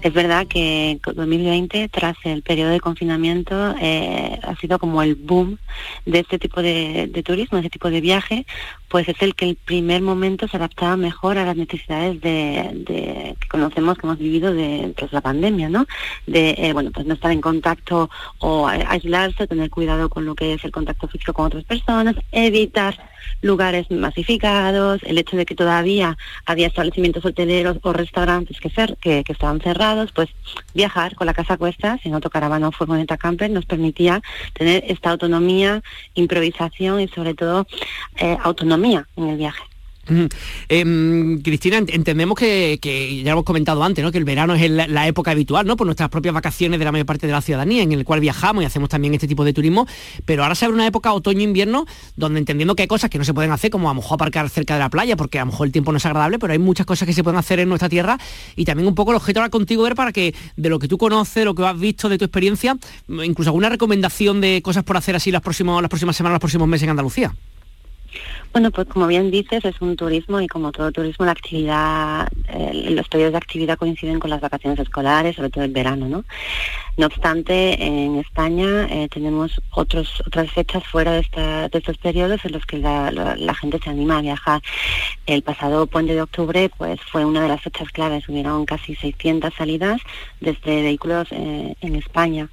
[0.00, 5.16] Es verdad que con 2020, tras el periodo de confinamiento, eh, ha sido como el
[5.16, 5.58] boom
[6.06, 8.46] de este tipo de, de turismo, de este tipo de viaje,
[8.88, 13.36] pues es el que el primer momento se adaptaba mejor a las necesidades de, de-
[13.40, 15.84] que conocemos, que hemos vivido de pues, la pandemia, ¿no?
[16.28, 18.08] De, eh, bueno, pues no estar en contacto
[18.38, 22.96] o aislarse, tener cuidado con lo que es el contacto físico con otras personas, evitar
[23.42, 29.22] lugares masificados, el hecho de que todavía había establecimientos hoteleros o restaurantes que, cer- que,
[29.26, 30.28] estaban cerrados, pues
[30.74, 34.22] viajar con la casa a cuestas en autocaravana o furgoneta camper nos permitía
[34.54, 35.82] tener esta autonomía,
[36.14, 37.66] improvisación y sobre todo
[38.16, 39.62] eh, autonomía en el viaje.
[40.68, 42.78] Em, Cristina, ent- entendemos que,
[43.24, 44.10] ya hemos comentado antes, ¿no?
[44.12, 45.76] que el verano es la época habitual, ¿no?
[45.76, 48.62] Por nuestras propias vacaciones de la mayor parte de la ciudadanía, en el cual viajamos
[48.62, 49.86] y hacemos también este tipo de turismo,
[50.24, 53.34] pero ahora se abre una época otoño-invierno donde entendiendo que hay cosas que no se
[53.34, 55.66] pueden hacer, como a lo mejor aparcar cerca de la playa, porque a lo mejor
[55.66, 57.88] el tiempo no es agradable, pero hay muchas cosas que se pueden hacer en nuestra
[57.88, 58.18] tierra
[58.56, 60.98] y también un poco el objeto ahora contigo ver para que de lo que tú
[60.98, 62.76] conoces, lo que has visto, de tu experiencia,
[63.08, 66.84] incluso alguna recomendación de cosas por hacer así las las próximas semanas, los próximos meses
[66.84, 67.32] en Andalucía.
[68.52, 72.90] Bueno, pues como bien dices, es un turismo y como todo turismo, la actividad, eh,
[72.90, 76.24] los periodos de actividad coinciden con las vacaciones escolares, sobre todo el verano, ¿no?
[76.98, 81.20] No obstante, en España eh, tenemos otros, otras fechas fuera de,
[81.72, 84.60] estos periodos en los que la, gente se anima a viajar.
[85.24, 89.54] El pasado puente de octubre pues fue una de las fechas claves, hubieron casi 600
[89.54, 90.00] salidas
[90.40, 92.48] desde vehículos eh, en España.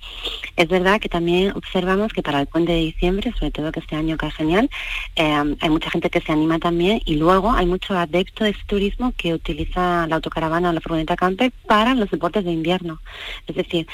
[0.56, 3.96] Es verdad que también observamos que para el puente de diciembre, sobre todo que este
[3.96, 4.70] año que genial,
[5.16, 9.12] hay mucha gente que se anima también y luego hay mucho adepto de este turismo
[9.18, 13.02] que utiliza la autocaravana o la furgoneta camper para los deportes de invierno.
[13.48, 13.88] Es decir,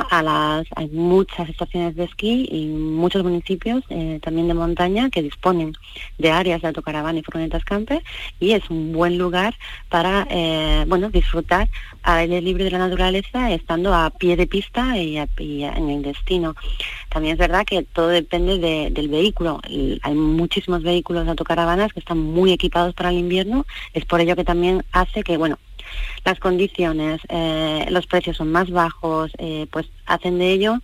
[0.00, 5.22] a las, hay muchas estaciones de esquí y muchos municipios eh, también de montaña que
[5.22, 5.72] disponen
[6.18, 8.02] de áreas de autocaravana y furgonetas camper
[8.40, 9.54] y es un buen lugar
[9.88, 11.68] para eh, bueno disfrutar
[12.02, 16.54] al aire libre de la naturaleza estando a pie de pista y, en el destino.
[17.08, 18.58] También es verdad que todo depende
[18.90, 19.60] del vehículo.
[20.02, 23.66] hay muchísimos vehículos de autocaravanas que están muy equipados para el invierno.
[23.92, 25.58] Es por ello que también hace que, bueno,
[26.24, 30.78] las condiciones, eh, los precios son más bajos, eh, pues hacen de ello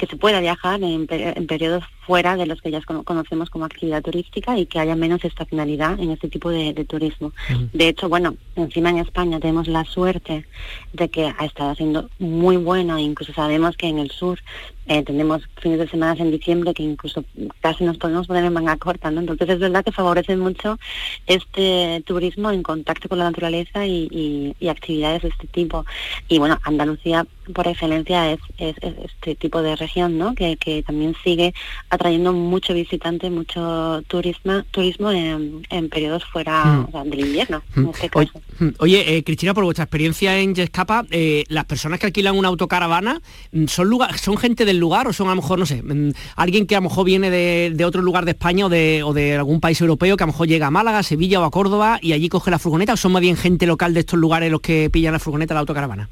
[0.00, 4.56] que se pueda viajar en, periodos fuera de los que ya conocemos como actividad turística
[4.58, 7.32] y que haya menos estacionalidad en este tipo de, turismo.
[7.74, 10.46] De hecho, bueno, encima en España tenemos la suerte
[10.94, 14.38] de que ha estado haciendo muy bueno, incluso sabemos que en el sur
[14.86, 17.24] eh, tenemos fines de semana en diciembre que incluso
[17.60, 19.20] casi nos podemos poner en manga corta, ¿no?
[19.20, 20.78] Entonces es verdad que favorece mucho
[21.26, 25.84] este turismo en contacto con la naturaleza y, actividades de este tipo.
[26.28, 30.34] Y bueno, Andalucía por excelencia es, este tipo de región, ¿no?
[30.34, 31.52] Que, también sigue
[31.88, 37.10] atrayendo mucho visitante, mucho turismo, turismo en, periodos fuera mm.
[37.10, 37.90] del invierno, en mm.
[37.90, 38.40] este caso.
[38.58, 38.68] Mm.
[38.78, 43.20] Oye, eh, Cristina, por vuestra experiencia en Yescapa, eh, las personas que alquilan una autocaravana
[43.66, 45.82] son lugar, son gente del lugar o son a lo mejor, no sé,
[46.36, 49.36] alguien que a lo mejor viene de, otro lugar de España o de, o de,
[49.36, 52.12] algún país europeo que a lo mejor llega a Málaga, Sevilla o a Córdoba y
[52.12, 54.88] allí coge la furgoneta o son más bien gente local de estos lugares los que
[54.90, 56.08] pillan la furgoneta, la autocaravana?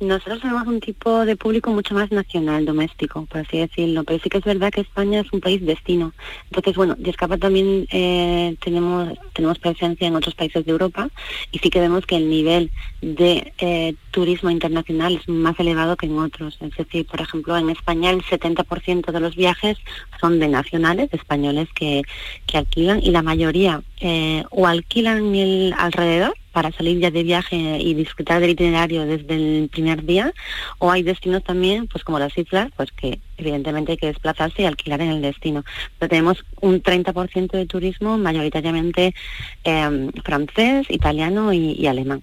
[0.00, 4.30] Nosotros tenemos un tipo de público mucho más nacional, doméstico, por así decirlo, pero sí
[4.30, 6.12] que es verdad que España es un país destino.
[6.44, 11.08] Entonces, bueno, de Escapa también eh, tenemos, tenemos presencia en otros países de Europa
[11.50, 12.70] y sí que vemos que el nivel
[13.02, 16.58] de eh, turismo internacional es más elevado que en otros.
[16.60, 19.78] Es decir, por ejemplo, en España el 70% de los viajes
[20.20, 22.02] son de nacionales, españoles que,
[22.44, 27.56] que alquilan y la mayoría eh, o alquilan el alrededor para salir ya de viaje
[27.56, 30.32] y disfrutar del itinerario desde el primer día,
[30.78, 34.64] o hay destinos también, pues como las islas, pues que evidentemente hay que desplazarse y
[34.64, 35.64] alquilar en el destino.
[36.00, 39.14] Pero tenemos un 30% de turismo mayoritariamente
[39.62, 42.22] em, francés, italiano y, alemán.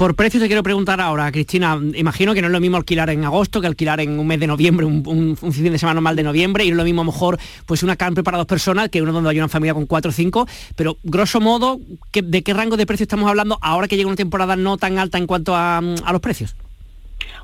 [0.00, 3.22] Por precio te quiero preguntar ahora, Cristina, imagino que no es lo mismo alquilar en
[3.22, 6.64] agosto que alquilar en un mes de noviembre, un, fin de semana normal de noviembre,
[6.64, 9.02] y no es lo mismo a lo mejor pues una camper para dos personas que
[9.02, 11.78] uno donde hay una familia con cuatro o cinco, pero grosso modo,
[12.14, 15.18] ¿de qué rango de precio estamos hablando ahora que llega una temporada no tan alta
[15.18, 16.56] en cuanto a los precios?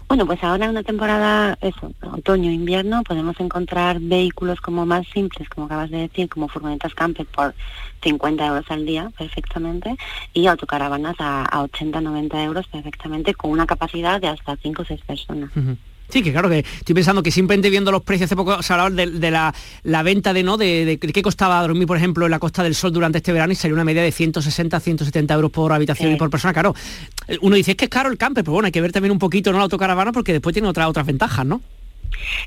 [0.09, 5.49] Bueno, pues ahora en una temporada, eso, otoño, invierno, podemos encontrar vehículos como más simples,
[5.49, 7.55] como acabas de decir, como furgonetas camper por
[8.03, 9.97] 50 euros al día perfectamente
[10.33, 15.01] y autocaravanas a, 80, 90 euros perfectamente con una capacidad de hasta 5 o 6
[15.03, 15.51] personas.
[16.09, 18.91] Sí, que claro que estoy pensando que simplemente viendo los precios, hace poco se hablaba
[18.91, 20.57] de, la, venta de, ¿no?
[20.57, 23.57] De, qué costaba dormir, por ejemplo, en la Costa del Sol durante este verano y
[23.57, 26.53] salió una media de 160, 170 euros por habitación y por persona.
[26.53, 26.75] Claro,
[27.41, 29.19] uno dice, es que es caro el camper, pero bueno, hay que ver también un
[29.19, 29.59] poquito ¿no?
[29.59, 31.61] la autocaravana porque después tiene otras otras ventajas, ¿no?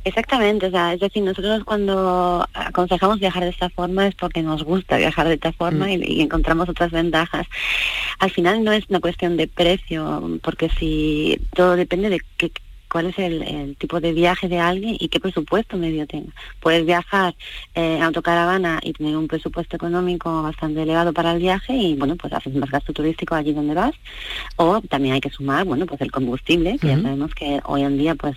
[0.04, 4.64] Exactamente, o sea, es decir, nosotros cuando aconsejamos viajar de esta forma es porque nos
[4.64, 6.04] gusta viajar de esta forma mm.
[6.04, 7.48] y, encontramos otras ventajas.
[8.20, 12.52] Al final no es una cuestión de precio, porque si todo depende de qué,
[12.90, 16.34] cuál es el, tipo de viaje de alguien y qué presupuesto medio tenga.
[16.60, 17.36] Puedes viajar
[17.76, 22.16] eh, en autocaravana y tener un presupuesto económico bastante elevado para el viaje y bueno,
[22.16, 23.94] pues haces más gasto turístico allí donde vas.
[24.56, 27.98] O también hay que sumar, bueno, pues el combustible, que ya sabemos que hoy en
[27.98, 28.36] día pues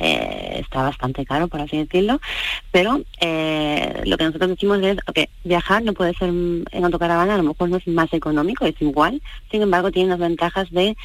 [0.00, 2.22] eh, está bastante caro, por así decirlo,
[2.72, 7.36] pero eh, lo que nosotros decimos es, que viajar no puede ser en autocaravana, a
[7.36, 10.96] lo mejor no es más económico, es igual, sin embargo tiene las ventajas de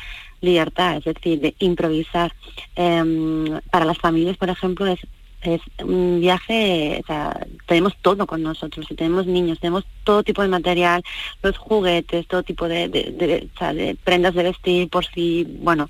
[0.45, 2.33] libertad, es decir, de improvisar.
[2.75, 4.99] Em, para las familias, por ejemplo, es
[5.45, 10.41] es un viaje, o sea, tenemos todo con nosotros, si tenemos niños, tenemos todo tipo
[10.41, 11.03] de material,
[11.41, 15.89] los juguetes, todo tipo de, de, prendas de vestir, por si, bueno,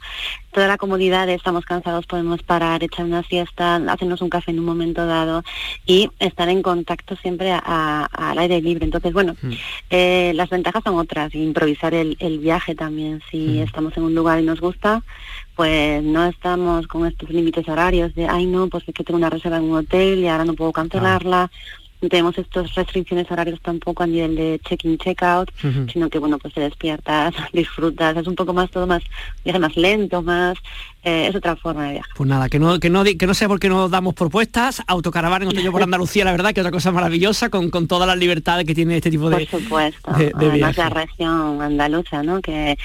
[0.52, 4.60] toda la comodidad de estamos cansados, podemos parar, echar una siesta, hacernos un café en
[4.60, 5.44] un momento dado
[5.86, 8.86] y estar en contacto siempre al aire libre.
[8.86, 9.52] Entonces, bueno, mm.
[9.90, 13.64] eh, las ventajas son otras, improvisar el, viaje también, si mm.
[13.64, 15.04] estamos en un lugar y nos gusta,
[15.56, 19.30] pues no estamos con estos límites horarios de, ay no, pues es que tengo una
[19.30, 21.50] reserva en un hotel y ahora no puedo cancelarla.
[22.02, 25.50] tenemos estas restricciones horarios tampoco a nivel de check-in, check-out,
[25.92, 29.04] sino que bueno, pues te despiertas, disfrutas, es un poco más todo más,
[29.44, 30.58] viaje más lento, más
[31.06, 32.12] eh, es otra forma de viajar.
[32.16, 35.46] Pues nada, que no, que no, que no sé por qué no damos propuestas, autocaravana
[35.46, 38.18] en Otoño por Andalucía, la verdad que es otra cosa maravillosa con, con todas las
[38.18, 42.42] libertades que tiene este tipo de Por supuesto, además la región andaluza, ¿no?
[42.42, 42.78] Que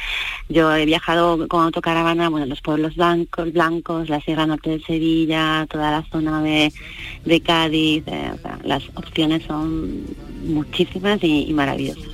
[0.50, 5.66] yo he viajado con autocaravana, bueno, los pueblos blancos, blancos, la Sierra Norte de Sevilla,
[5.70, 6.72] toda la zona de,
[7.24, 8.32] de Cádiz, eh,
[8.64, 10.04] las opciones son
[10.44, 12.04] muchísimas y, maravillosas.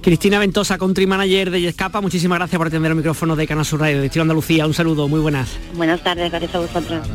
[0.00, 3.80] Cristina Ventosa, Country Manager de Yescapa, muchísimas gracias por atender el micrófono de Canal Sur
[3.80, 4.66] Radio de Estilo Andalucía.
[4.66, 5.50] Un saludo, muy buenas.
[5.74, 7.08] Buenas tardes, gracias a vosotros.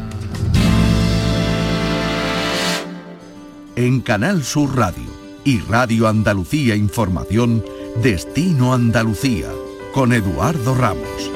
[3.76, 5.10] En Canal Sur Radio
[5.44, 7.64] y Radio Andalucía Información,
[8.04, 9.48] Destino Andalucía,
[9.94, 11.32] con Eduardo Ramos.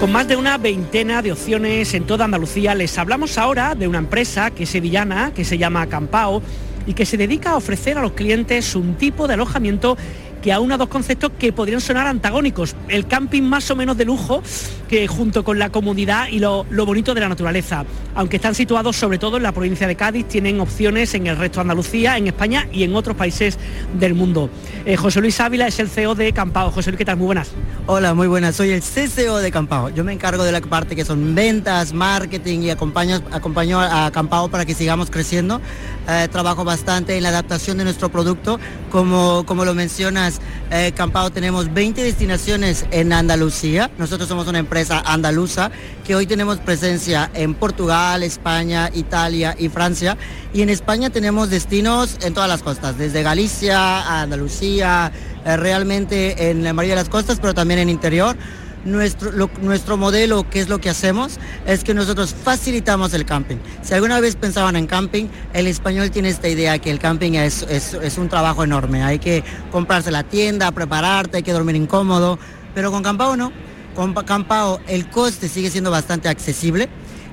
[0.00, 3.96] Con más de una veintena de opciones en toda Andalucía, les hablamos ahora de una
[3.96, 6.42] empresa que es sevillana, que se llama Campao
[6.86, 9.96] y que se dedica a ofrecer a los clientes un tipo de alojamiento
[10.42, 12.76] que aúna dos conceptos que podrían sonar antagónicos.
[12.88, 14.42] El camping más o menos de lujo,
[14.88, 17.84] que junto con la comodidad y lo, bonito de la naturaleza.
[18.14, 21.56] Aunque están situados sobre todo en la provincia de Cádiz, tienen opciones en el resto
[21.56, 23.58] de Andalucía, en España y en otros países
[23.98, 24.48] del mundo.
[24.84, 26.70] Eh, José Luis Ávila es el CEO de Campao.
[26.70, 27.16] José Luis, ¿qué tal?
[27.16, 27.50] Muy buenas.
[27.86, 28.56] Hola, muy buenas.
[28.56, 29.90] Soy el CCO de Campao.
[29.90, 34.48] Yo me encargo de la parte que son ventas, marketing y acompaño, acompaño a Campao
[34.48, 35.60] para que sigamos creciendo.
[36.08, 38.60] Eh, trabajo bastante en la adaptación de nuestro producto.
[38.90, 43.90] Como, como lo mencionas, eh, Campao tenemos 20 destinaciones en Andalucía.
[43.98, 45.70] Nosotros somos una empresa andaluza
[46.06, 50.16] que hoy tenemos presencia en Portugal, España, Italia y Francia.
[50.52, 55.10] Y en España tenemos destinos en todas las costas, desde Galicia a Andalucía,
[55.44, 58.36] eh, realmente en la mayoría de las costas, pero también en interior.
[58.84, 63.56] Nuestro, nuestro modelo, que es lo que hacemos, es que nosotros facilitamos el camping.
[63.82, 65.24] Si alguna vez pensaban en camping,
[65.54, 69.02] el español tiene esta idea que el camping es, es, un trabajo enorme.
[69.02, 72.38] Hay que comprarse la tienda, prepararte, hay que dormir incómodo.
[72.76, 73.50] Pero con Campao no.
[73.96, 76.88] Con Campao el coste sigue siendo bastante accesible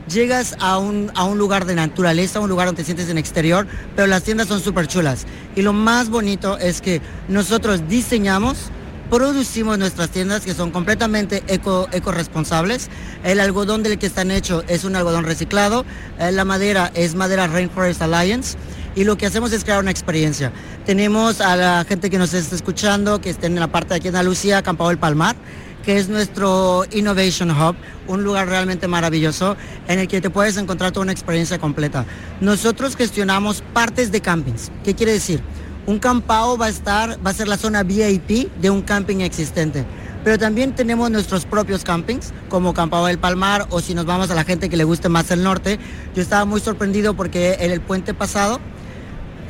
[0.07, 3.67] llegas a un, a un, lugar de naturaleza, un lugar donde te sientes en exterior,
[3.95, 5.25] pero las tiendas son súper chulas.
[5.55, 8.69] Y lo más bonito es que nosotros diseñamos
[9.09, 12.89] producimos nuestras tiendas que son completamente eco, responsables.
[13.23, 15.85] El algodón del que están hechos es un algodón reciclado.
[16.17, 18.57] Eh, la madera es madera Rainforest Alliance.
[18.95, 20.51] Y lo que hacemos es crear una experiencia.
[20.85, 24.07] Tenemos a la gente que nos está escuchando, que está en la parte de aquí
[24.07, 25.35] en Andalucía, Campao del Palmar,
[25.83, 27.75] que es nuestro Innovation Hub,
[28.07, 29.55] un lugar realmente maravilloso
[29.87, 32.05] en el que te puedes encontrar toda una experiencia completa.
[32.41, 34.71] Nosotros gestionamos partes de campings.
[34.83, 35.41] ¿Qué quiere decir?
[35.85, 39.85] Un campao va a estar, va a ser la zona VIP de un camping existente.
[40.23, 44.35] Pero también tenemos nuestros propios campings, como Campao del Palmar, o si nos vamos a
[44.35, 45.79] la gente que le guste más el norte.
[46.15, 48.61] Yo estaba muy sorprendido porque en el puente pasado,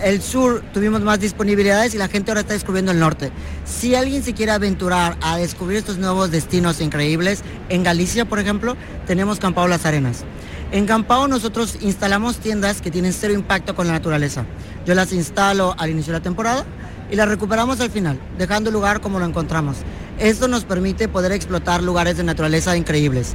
[0.01, 3.31] el sur tuvimos más disponibilidades y la gente ahora está descubriendo el norte.
[3.65, 8.75] Si alguien se quiere aventurar a descubrir estos nuevos destinos increíbles, en Galicia, por ejemplo,
[9.07, 10.23] tenemos Campao Las Arenas.
[10.71, 14.45] En Campao nosotros instalamos tiendas que tienen cero impacto con la naturaleza.
[14.85, 16.65] Yo las instalo al inicio de la temporada
[17.11, 19.77] y las recuperamos al final, dejando el lugar como lo encontramos.
[20.19, 23.33] Esto nos permite poder explotar lugares de naturaleza increíbles.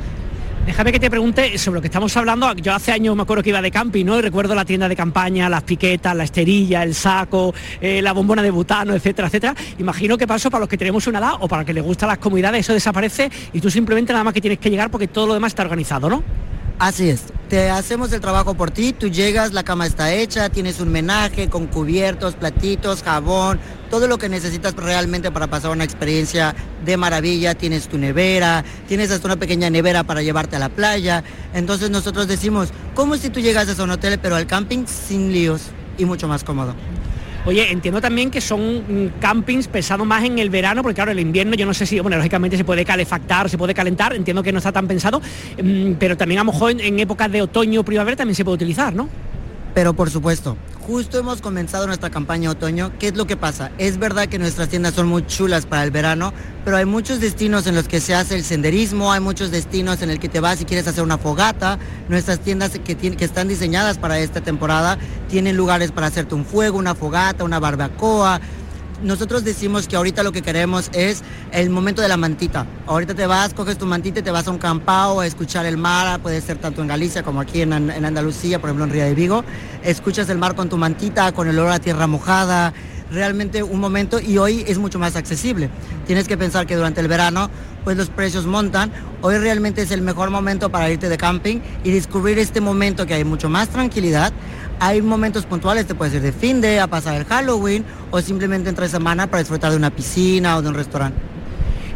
[0.69, 2.53] Déjame que te pregunte sobre lo que estamos hablando.
[2.53, 4.19] Yo hace años me acuerdo que iba de camping, ¿no?
[4.19, 8.43] Y recuerdo la tienda de campaña, las piquetas, la esterilla, el saco, eh, la bombona
[8.43, 9.55] de butano, etcétera, etcétera.
[9.79, 12.11] Imagino que pasó para los que tenemos una edad o para los que les gustan
[12.11, 15.29] las comunidades, eso desaparece y tú simplemente nada más que tienes que llegar porque todo
[15.29, 16.23] lo demás está organizado, ¿no?
[16.79, 20.79] Así es, te hacemos el trabajo por ti, tú llegas, la cama está hecha, tienes
[20.79, 23.59] un menaje con cubiertos, platitos, jabón,
[23.91, 26.55] todo lo que necesitas realmente para pasar una experiencia
[26.85, 31.25] de maravilla, tienes tu nevera, tienes hasta una pequeña nevera para llevarte a la playa,
[31.53, 35.63] entonces nosotros decimos, como si tú llegas a un hotel pero al camping sin líos
[35.99, 36.77] y mucho más cómodo.
[37.47, 41.21] Oye, entiendo también que son mm, campings pesados más en el verano, porque claro, el
[41.21, 44.53] invierno yo no sé si, bueno, lógicamente se puede calefactar, se puede calentar, entiendo que
[44.53, 45.21] no está tan pensado,
[45.63, 48.57] mm, pero también a lo mejor en, épocas de otoño o primavera también se puede
[48.57, 49.09] utilizar, ¿no?
[49.79, 50.57] Pero por supuesto,
[50.89, 52.91] justo hemos comenzado nuestra campaña otoño.
[52.99, 53.71] ¿Qué es lo que pasa?
[53.79, 56.33] Es verdad que nuestras tiendas son muy chulas para el verano,
[56.65, 60.11] pero hay muchos destinos en los que se hace el senderismo, hay muchos destinos en
[60.11, 61.79] el que te vas y quieres hacer una fogata.
[62.09, 64.99] Nuestras tiendas que, que están diseñadas para esta temporada
[65.29, 68.41] tienen lugares para hacerte un fuego, una fogata, una barbacoa,
[69.03, 71.23] nosotros decimos que ahorita lo que queremos es
[71.53, 72.67] el momento de la mantita.
[72.87, 75.77] Ahorita te vas, coges tu mantita y te vas a un campao a escuchar el
[75.77, 79.15] mar, puede ser tanto en Galicia como aquí en, Andalucía, por ejemplo en Ría de
[79.15, 79.45] Vigo.
[79.83, 82.73] Escuchas el mar con tu mantita, con el olor a tierra mojada,
[83.11, 85.71] realmente un momento y hoy es mucho más accesible.
[86.07, 87.51] Tienes que pensar que durante el verano
[87.85, 88.93] pues los precios montan.
[89.23, 93.15] Hoy realmente es el mejor momento para irte de camping y descubrir este momento que
[93.15, 94.33] hay mucho más tranquilidad,
[94.81, 98.69] Hay momentos puntuales, te puedes ir de fin de, a pasar el Halloween o simplemente
[98.69, 101.19] entre semana para disfrutar de una piscina o de un restaurante.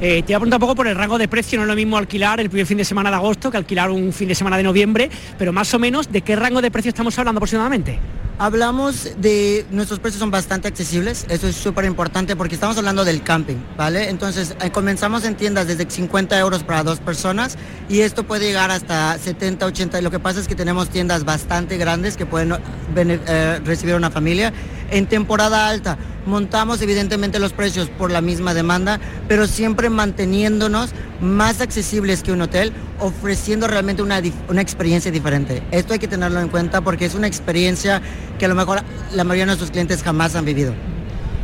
[0.00, 1.76] Eh, te voy a preguntar un poco por el rango de precio, no es lo
[1.76, 4.56] mismo alquilar el primer fin de semana de agosto que alquilar un fin de semana
[4.56, 5.08] de noviembre,
[5.38, 8.00] pero más o menos, ¿de qué rango de precio estamos hablando aproximadamente?
[8.38, 13.22] Hablamos de, nuestros precios son bastante accesibles, eso es súper importante porque estamos hablando del
[13.22, 14.08] camping, ¿vale?
[14.08, 17.56] Entonces eh, comenzamos en tiendas desde 50 euros para dos personas
[17.88, 20.00] y esto puede llegar hasta 70, 80.
[20.00, 22.58] Lo que pasa es que tenemos tiendas bastante grandes que pueden
[22.96, 24.52] eh, recibir una familia.
[24.90, 25.96] En temporada alta
[26.26, 32.42] montamos evidentemente los precios por la misma demanda, pero siempre manteniéndonos más accesibles que un
[32.42, 35.62] hotel, ofreciendo realmente una, una experiencia diferente.
[35.70, 38.00] Esto hay que tenerlo en cuenta porque es una experiencia
[38.38, 40.74] que a lo mejor la mayoría de nuestros clientes jamás han vivido.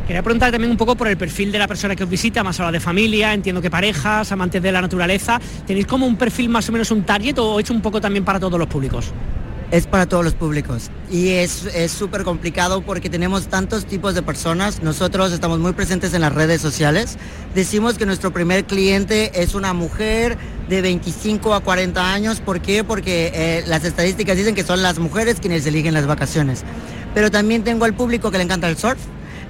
[0.09, 2.59] Quería preguntar también un poco por el perfil de la persona que os visita, más
[2.59, 5.39] habla de familia, entiendo que parejas, amantes de la naturaleza.
[5.67, 8.39] ¿Tenéis como un perfil más o menos un target o hecho un poco también para
[8.39, 9.13] todos los públicos?
[9.71, 14.81] Es para todos los públicos y es súper complicado porque tenemos tantos tipos de personas.
[14.83, 17.17] Nosotros estamos muy presentes en las redes sociales.
[17.55, 20.37] Decimos que nuestro primer cliente es una mujer
[20.69, 22.41] de 25 a 40 años.
[22.41, 22.83] ¿Por qué?
[22.83, 26.63] Porque eh, las estadísticas dicen que son las mujeres quienes eligen las vacaciones.
[27.13, 28.99] Pero también tengo al público que le encanta el surf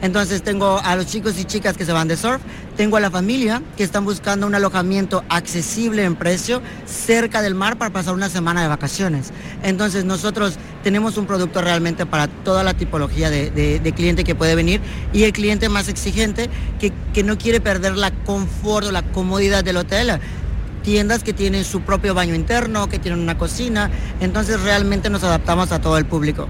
[0.01, 2.41] entonces tengo a los chicos y chicas que se van de surf,
[2.77, 7.77] tengo a la familia que están buscando un alojamiento accesible en precio cerca del mar
[7.77, 9.31] para pasar una semana de vacaciones.
[9.63, 14.79] Entonces nosotros tenemos un producto realmente para toda la tipología de, cliente que puede venir
[15.11, 19.63] y el cliente más exigente que, que no quiere perder la confort o la comodidad
[19.63, 20.19] del hotel
[20.83, 23.91] tiendas que tienen su propio baño interno, que tienen una cocina,
[24.21, 26.47] entonces realmente nos adaptamos a todo el público.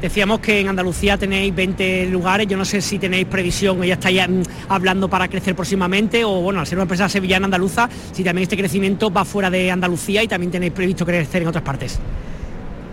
[0.00, 3.94] Decíamos que en Andalucía tenéis 20 lugares, yo no sé si tenéis previsión o ya
[3.94, 8.22] estáis mm, hablando para crecer próximamente o bueno, al ser una empresa sevillana andaluza, si
[8.22, 11.98] también este crecimiento va fuera de Andalucía y también tenéis previsto crecer en otras partes.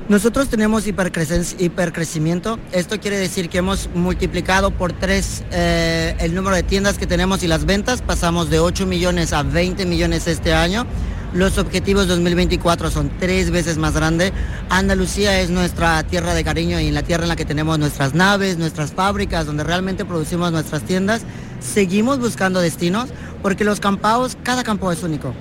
[0.10, 2.60] Nosotros tenemos hipercrecimiento.
[2.74, 7.42] Esto quiere decir que hemos multiplicado por tres eh, el número de tiendas que tenemos
[7.44, 8.02] y las ventas.
[8.02, 10.86] Pasamos de 8 millones a 20 millones este año.
[11.34, 14.32] Los objetivos 2024 son tres veces más grandes.
[14.70, 18.14] Andalucía es nuestra tierra de cariño y en la tierra en la que tenemos nuestras
[18.14, 21.24] naves, nuestras fábricas, donde realmente producimos nuestras tiendas.
[21.60, 23.10] Seguimos buscando destinos
[23.42, 25.34] porque los campaos, cada campo es único.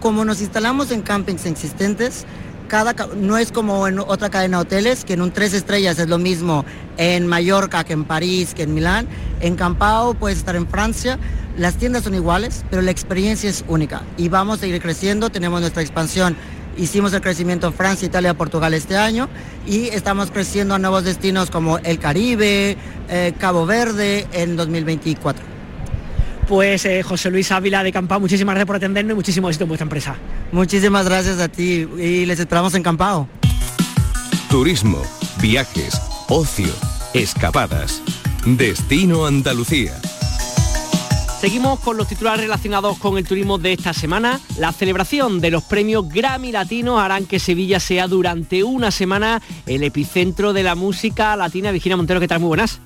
[0.00, 2.26] Como nos instalamos en campings existentes,
[2.68, 6.08] cada, no es como en otra cadena de hoteles, que en un tres estrellas es
[6.08, 6.66] lo mismo
[6.98, 9.08] en Mallorca que en París, que en Milán.
[9.40, 11.18] En Campao puedes estar en Francia,
[11.56, 15.60] las tiendas son iguales, pero la experiencia es única y vamos a ir creciendo, tenemos
[15.60, 16.36] nuestra expansión.
[16.78, 19.28] Hicimos el crecimiento en Francia, Italia, Portugal este año
[19.66, 22.78] y estamos creciendo a nuevos destinos como el Caribe,
[23.10, 25.44] eh, Cabo Verde en 2024.
[26.48, 29.68] Pues eh, José Luis Ávila de Campao, muchísimas gracias por atendernos y muchísimo éxito en
[29.68, 30.16] vuestra empresa.
[30.50, 33.28] Muchísimas gracias a ti y les esperamos en Campao.
[34.48, 35.02] Turismo,
[35.40, 36.72] viajes, ocio,
[37.14, 38.02] escapadas.
[38.44, 39.92] Destino Andalucía.
[41.42, 44.38] Seguimos con los titulares relacionados con el turismo de esta semana.
[44.58, 49.82] La celebración de los premios Grammy Latinos harán que Sevilla sea durante una semana el
[49.82, 51.72] epicentro de la música latina.
[51.72, 52.38] Virginia Montero, ¿qué tal?
[52.38, 52.78] Muy buenas.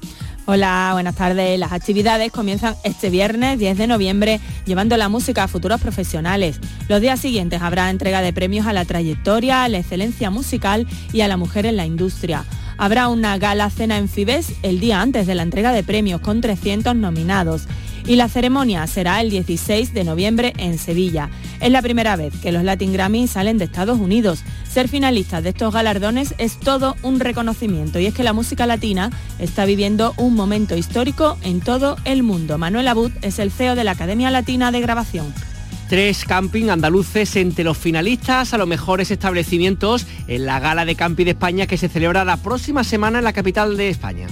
[0.46, 1.58] Hola, buenas tardes.
[1.58, 6.58] Las actividades comienzan este viernes 10 de noviembre llevando la música a futuros profesionales.
[6.88, 11.20] Los días siguientes habrá entrega de premios a la trayectoria, a la excelencia musical y
[11.20, 12.46] a la mujer en la industria.
[12.78, 16.40] Habrá una gala cena en Fibes el día antes de la entrega de premios con
[16.40, 17.66] 300 nominados
[18.06, 21.30] y la ceremonia será el 16 de noviembre en Sevilla.
[21.60, 24.44] Es la primera vez que los Latin Grammy salen de Estados Unidos.
[24.70, 29.10] Ser finalistas de estos galardones es todo un reconocimiento y es que la música latina
[29.38, 32.58] está viviendo un momento histórico en todo el mundo.
[32.58, 35.32] Manuel Abud es el CEO de la Academia Latina de Grabación
[35.88, 41.24] tres camping andaluces entre los finalistas a los mejores establecimientos en la Gala de Camping
[41.24, 44.26] de España que se celebra la próxima semana en la capital de España.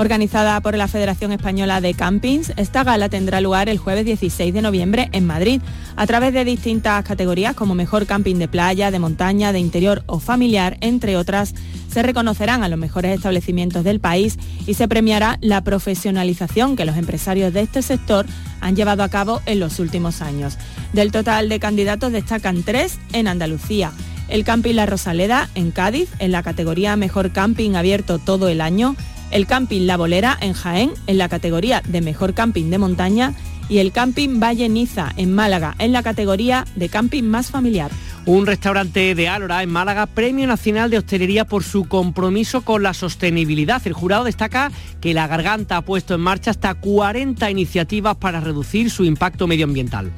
[0.00, 4.62] Organizada por la Federación Española de Campings, esta gala tendrá lugar el jueves 16 de
[4.62, 5.60] noviembre en Madrid,
[5.94, 10.18] a través de distintas categorías como mejor camping de playa, de montaña, de interior o
[10.18, 11.54] familiar, entre otras.
[11.92, 16.96] Se reconocerán a los mejores establecimientos del país y se premiará la profesionalización que los
[16.96, 18.24] empresarios de este sector
[18.62, 20.56] han llevado a cabo en los últimos años.
[20.94, 23.92] Del total de candidatos destacan tres en Andalucía.
[24.30, 28.94] El Camping La Rosaleda en Cádiz, en la categoría Mejor Camping abierto todo el año,
[29.30, 33.34] el Camping La Bolera en Jaén en la categoría de Mejor Camping de Montaña
[33.68, 37.90] y el Camping Valle Niza en Málaga en la categoría de Camping más familiar.
[38.26, 42.92] Un restaurante de Álora en Málaga, Premio Nacional de Hostelería por su compromiso con la
[42.92, 43.80] sostenibilidad.
[43.86, 44.70] El jurado destaca
[45.00, 50.12] que la Garganta ha puesto en marcha hasta 40 iniciativas para reducir su impacto medioambiental.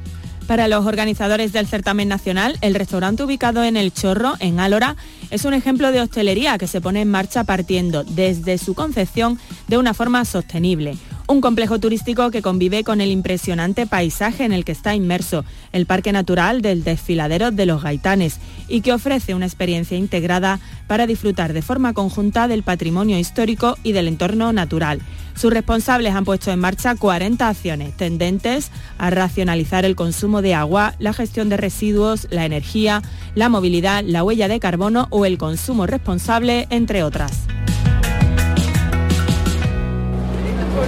[0.47, 4.97] Para los organizadores del certamen nacional, el restaurante ubicado en El Chorro, en Álora,
[5.31, 9.77] es un ejemplo de hostelería que se pone en marcha partiendo desde su concepción de
[9.77, 10.97] una forma sostenible.
[11.25, 15.85] Un complejo turístico que convive con el impresionante paisaje en el que está inmerso, el
[15.85, 21.53] Parque Natural del Desfiladero de los Gaitanes, y que ofrece una experiencia integrada para disfrutar
[21.53, 24.99] de forma conjunta del patrimonio histórico y del entorno natural.
[25.33, 30.93] Sus responsables han puesto en marcha 40 acciones tendentes a racionalizar el consumo de agua,
[30.99, 33.01] la gestión de residuos, la energía,
[33.33, 37.47] la movilidad, la huella de carbono o el consumo responsable, entre otras.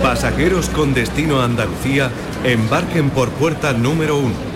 [0.02, 2.12] Pasajeros con destino a Andalucía,
[2.44, 4.56] embarquen por puerta número 1.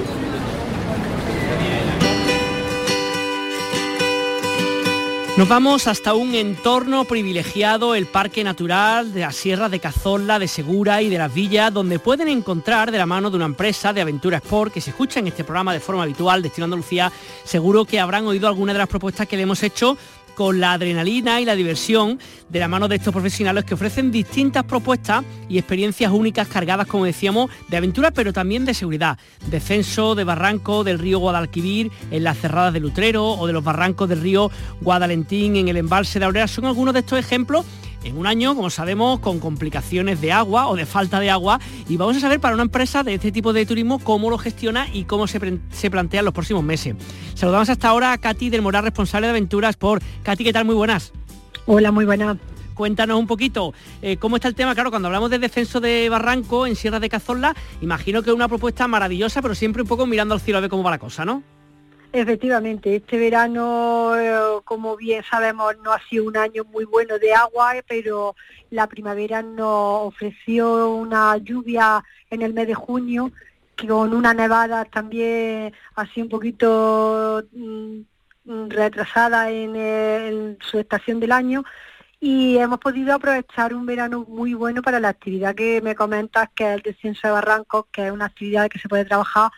[5.39, 10.49] Nos vamos hasta un entorno privilegiado, el Parque Natural de las Sierras de Cazorla, de
[10.49, 14.01] Segura y de las Villas, donde pueden encontrar de la mano de una empresa de
[14.01, 17.09] Aventura Sport que se escucha en este programa de forma habitual, Destino Andalucía,
[17.45, 19.97] seguro que habrán oído alguna de las propuestas que le hemos hecho
[20.39, 22.17] con la adrenalina y la diversión
[22.47, 27.03] de la mano de estos profesionales que ofrecen distintas propuestas y experiencias únicas cargadas, como
[27.03, 29.19] decíamos, de aventura, pero también de seguridad.
[29.47, 34.07] Descenso de barranco del río Guadalquivir en las cerradas de Lutrero o de los barrancos
[34.07, 37.65] del río Guadalentín en el embalse de Aurera son algunos de estos ejemplos
[38.03, 41.97] en un año, como sabemos, con complicaciones de agua o de falta de agua y
[41.97, 45.03] vamos a saber para una empresa de este tipo de turismo cómo lo gestiona y
[45.03, 46.95] cómo se, se plantea en los próximos meses.
[47.33, 50.65] Saludamos hasta ahora a Katy del Moral, responsable de Aventuras por Katy, ¿qué tal?
[50.65, 51.11] Muy buenas.
[51.65, 52.37] Hola, muy buenas.
[52.73, 54.73] Cuéntanos un poquito eh, cómo está el tema.
[54.73, 58.47] Claro, cuando hablamos de descenso de Barranco en Sierra de Cazorla, imagino que es una
[58.47, 61.25] propuesta maravillosa, pero siempre un poco mirando al cielo a ver cómo va la cosa,
[61.25, 61.43] ¿no?
[62.11, 67.35] Efectivamente, este verano, eh, como bien sabemos, no ha sido un año muy bueno de
[67.35, 68.35] agua, pero
[68.71, 73.31] la primavera nos ofreció una lluvia en el mes de junio,
[73.87, 77.99] con una nevada también así un poquito mm,
[78.69, 81.63] retrasada en, en su estación del año.
[82.19, 86.63] Y hemos podido aprovechar un verano muy bueno para la actividad que me comentas, que
[86.65, 89.51] es el descenso de barrancos, que es una actividad que se puede trabajar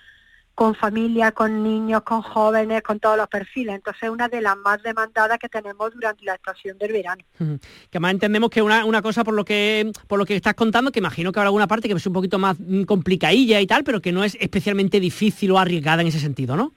[0.62, 3.74] con familias, con niños, con jóvenes, con todos los perfiles.
[3.74, 7.24] Entonces es una de las más demandadas que tenemos durante la estación del verano.
[7.40, 10.92] Que además entendemos que una, una cosa por lo que por lo que estás contando,
[10.92, 13.84] que imagino que habrá alguna parte que es un poquito más mm, complicadilla y tal,
[13.84, 16.74] pero que no es especialmente difícil o arriesgada en ese sentido, ¿no?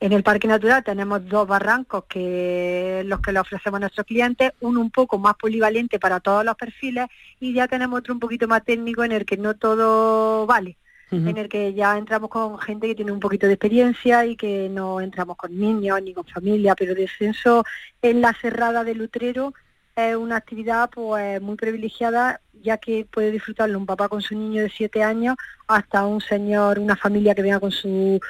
[0.00, 4.50] En el Parque Natural tenemos dos barrancos que los que le ofrecemos a nuestros clientes,
[4.58, 7.06] uno un poco más polivalente para todos los perfiles
[7.38, 10.78] y ya tenemos otro un poquito más técnico en el que no todo vale
[11.14, 14.68] en el que ya entramos con gente que tiene un poquito de experiencia y que
[14.68, 17.64] no entramos con niños ni con familia, pero descenso
[18.02, 19.54] en la cerrada del Lutrero
[19.96, 24.62] es una actividad pues muy privilegiada ya que puede disfrutarlo un papá con su niño
[24.62, 25.36] de siete años
[25.66, 28.20] hasta un señor, una familia que venga con su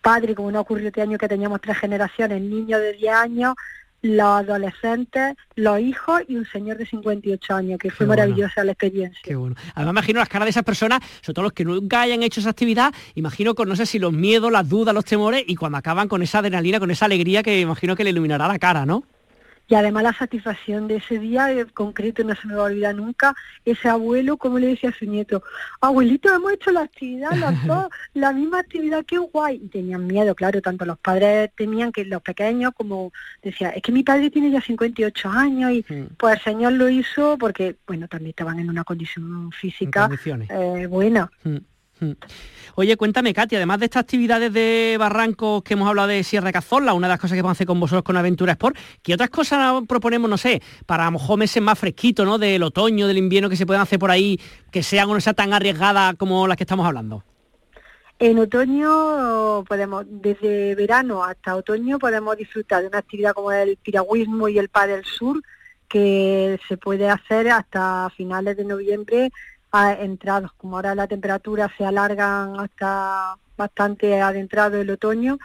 [0.00, 3.54] padre, como no ocurrió este año que teníamos tres generaciones, niños de 10 años,
[4.02, 9.20] los adolescentes, los hijos y un señor de 58 años, que fue maravillosa la experiencia.
[9.22, 9.56] Qué bueno.
[9.74, 12.50] Además imagino las caras de esas personas, sobre todo los que nunca hayan hecho esa
[12.50, 16.08] actividad, imagino con no sé si los miedos, las dudas, los temores, y cuando acaban
[16.08, 19.04] con esa adrenalina, con esa alegría que imagino que le iluminará la cara, ¿no?
[19.68, 22.94] Y además la satisfacción de ese día en concreto no se me va a olvidar
[22.94, 25.42] nunca ese abuelo como le decía a su nieto
[25.80, 30.34] abuelito hemos hecho la actividad los dos la misma actividad qué guay y tenían miedo
[30.34, 33.12] claro tanto los padres temían que los pequeños como
[33.42, 35.82] decía es que mi padre tiene ya 58 años y
[36.16, 40.08] pues el señor lo hizo porque bueno también estaban en una condición física
[40.48, 41.30] eh, buena
[42.74, 46.94] Oye, cuéntame, Katy, además de estas actividades de barrancos que hemos hablado de Sierra Cazorla,
[46.94, 49.30] una de las cosas que vamos a hacer con vosotros con Aventura Sport, ¿qué otras
[49.30, 52.38] cosas proponemos, no sé, para a lo mejor meses más fresquitos, ¿no?
[52.38, 54.40] Del otoño, del invierno que se puedan hacer por ahí,
[54.70, 57.24] que sean o no sean tan arriesgadas como las que estamos hablando?
[58.20, 64.48] En otoño podemos, desde verano hasta otoño podemos disfrutar de una actividad como el piragüismo
[64.48, 65.40] y el del sur,
[65.88, 69.30] que se puede hacer hasta finales de noviembre
[69.72, 75.38] entrados, como ahora la temperatura se alargan hasta bastante adentrado el otoño,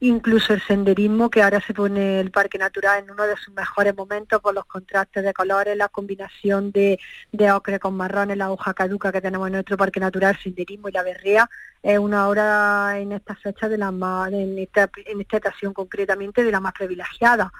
[0.00, 3.96] incluso el senderismo, que ahora se pone el parque natural en uno de sus mejores
[3.96, 6.98] momentos por los contrastes de colores, la combinación de,
[7.32, 10.92] de ocre con marrones, la hoja caduca que tenemos en nuestro parque natural, senderismo y
[10.92, 11.48] la berrea,
[11.82, 16.44] es una hora en esta fecha de la más, en esta, en esta estación concretamente
[16.44, 17.50] de la más privilegiada.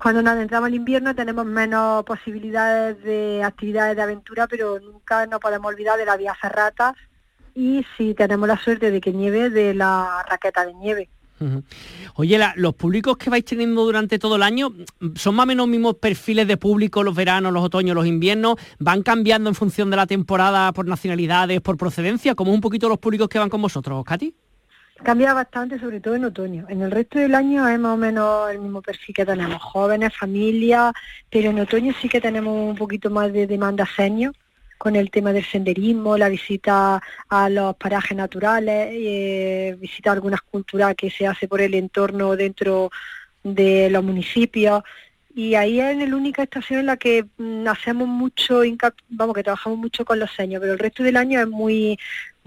[0.00, 5.40] Cuando nos adentramos al invierno tenemos menos posibilidades de actividades de aventura, pero nunca nos
[5.40, 6.94] podemos olvidar de la vía ferrata
[7.54, 11.08] y si tenemos la suerte de que nieve, de la raqueta de nieve.
[12.14, 14.72] Oye, los públicos que vais teniendo durante todo el año,
[15.14, 18.56] ¿son más o menos mismos perfiles de público, los veranos, los otoños, los inviernos?
[18.78, 22.34] ¿Van cambiando en función de la temporada por nacionalidades, por procedencia?
[22.34, 24.34] ¿Cómo un poquito los públicos que van con vosotros, Katy?
[25.02, 26.66] Cambia bastante, sobre todo en otoño.
[26.68, 30.16] En el resto del año es más o menos el mismo perfil que tenemos, jóvenes,
[30.16, 30.92] familias,
[31.30, 34.32] pero en otoño sí que tenemos un poquito más de demanda seño
[34.78, 40.94] con el tema del senderismo, la visita a los parajes naturales, eh, visita algunas culturas
[40.94, 42.90] que se hace por el entorno dentro
[43.42, 44.82] de los municipios.
[45.34, 48.62] Y ahí es la única estación en la que mm, hacemos mucho,
[49.08, 51.98] vamos, que trabajamos mucho con los seños, pero el resto del año es muy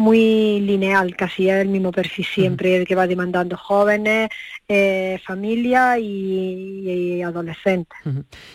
[0.01, 4.29] muy lineal, casi es el mismo perfil siempre, el que va demandando jóvenes,
[4.67, 7.97] eh, familias y, adolescentes.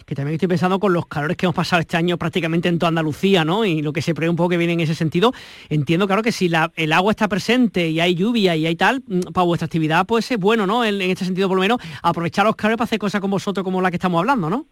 [0.04, 2.88] Que también estoy pensando con los calores que hemos pasado este año prácticamente en toda
[2.88, 3.64] Andalucía, ¿no?
[3.64, 5.32] Y lo que se prevé un poco que viene en ese sentido.
[5.68, 9.02] Entiendo, claro, que si la, el agua está presente y hay lluvia y hay tal,
[9.06, 10.84] mm, para vuestra actividad puede ser bueno, ¿no?
[10.84, 13.62] En, en este sentido, por lo menos, aprovechar los calores para hacer cosas con vosotros
[13.62, 14.66] como la que estamos hablando, ¿no?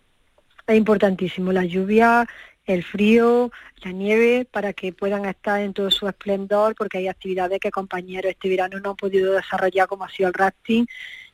[0.66, 1.52] Es importantísimo.
[1.52, 2.26] La lluvia
[2.66, 3.50] el frío,
[3.82, 8.30] la nieve, para que puedan estar en todo su esplendor, porque hay actividades que compañeros
[8.30, 10.86] este verano no han podido desarrollar, como ha sido el rafting,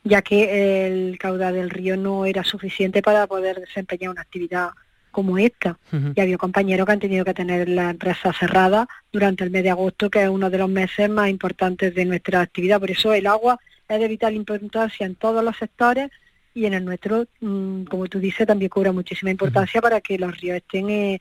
[0.02, 4.70] ya que el caudal del río no era suficiente para poder desempeñar una actividad
[5.10, 5.76] como esta.
[6.14, 9.70] Y había compañeros que han tenido que tener la empresa cerrada durante el mes de
[9.70, 12.80] agosto, que es uno de los meses más importantes de nuestra actividad.
[12.80, 13.58] Por eso el agua
[13.88, 16.10] es de vital importancia en todos los sectores
[16.54, 20.36] y en el nuestro, mm, como tú dices, también cobra muchísima importancia para que los
[20.40, 21.20] ríos estén eh,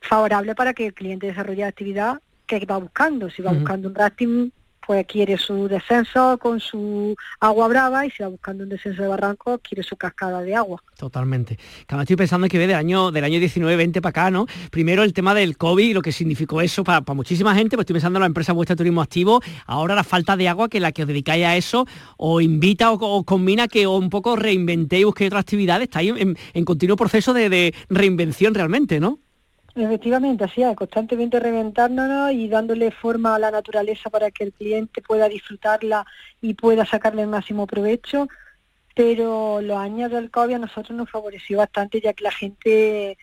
[0.00, 3.30] favorables para que el cliente desarrolle la actividad que va buscando.
[3.30, 4.52] Si va buscando un rafting,
[4.86, 9.08] pues quiere su descenso con su agua brava y si va buscando un descenso de
[9.08, 10.82] barranco, quiere su cascada de agua.
[10.96, 11.58] Totalmente.
[11.88, 14.46] Estoy pensando que ve del año, del año 19-20 para acá, ¿no?
[14.70, 17.94] Primero el tema del COVID y lo que significó eso para, muchísima gente, pues estoy
[17.94, 21.02] pensando en la empresa Vuestra Turismo Activo, ahora la falta de agua que la que
[21.02, 25.84] os dedicáis a eso, o invita o, combina que un poco reinventéis busquéis otras actividades,
[25.84, 29.18] estáis en, en, continuo proceso de reinvención realmente, ¿no?
[29.74, 35.00] Efectivamente, así es, constantemente reventándonos y dándole forma a la naturaleza para que el cliente
[35.00, 36.04] pueda disfrutarla
[36.42, 38.28] y pueda sacarle el máximo provecho.
[38.94, 43.16] Pero los años del COVID a nosotros nos favoreció bastante ya que la gente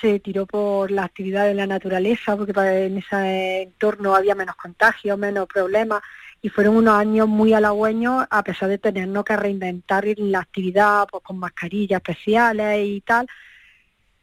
[0.00, 2.52] se tiró por la actividad de la naturaleza porque
[2.86, 6.02] en ese entorno había menos contagios, menos problemas
[6.40, 11.24] y fueron unos años muy halagüeños a pesar de tenernos que reinventar la actividad pues,
[11.24, 13.26] con mascarillas especiales y tal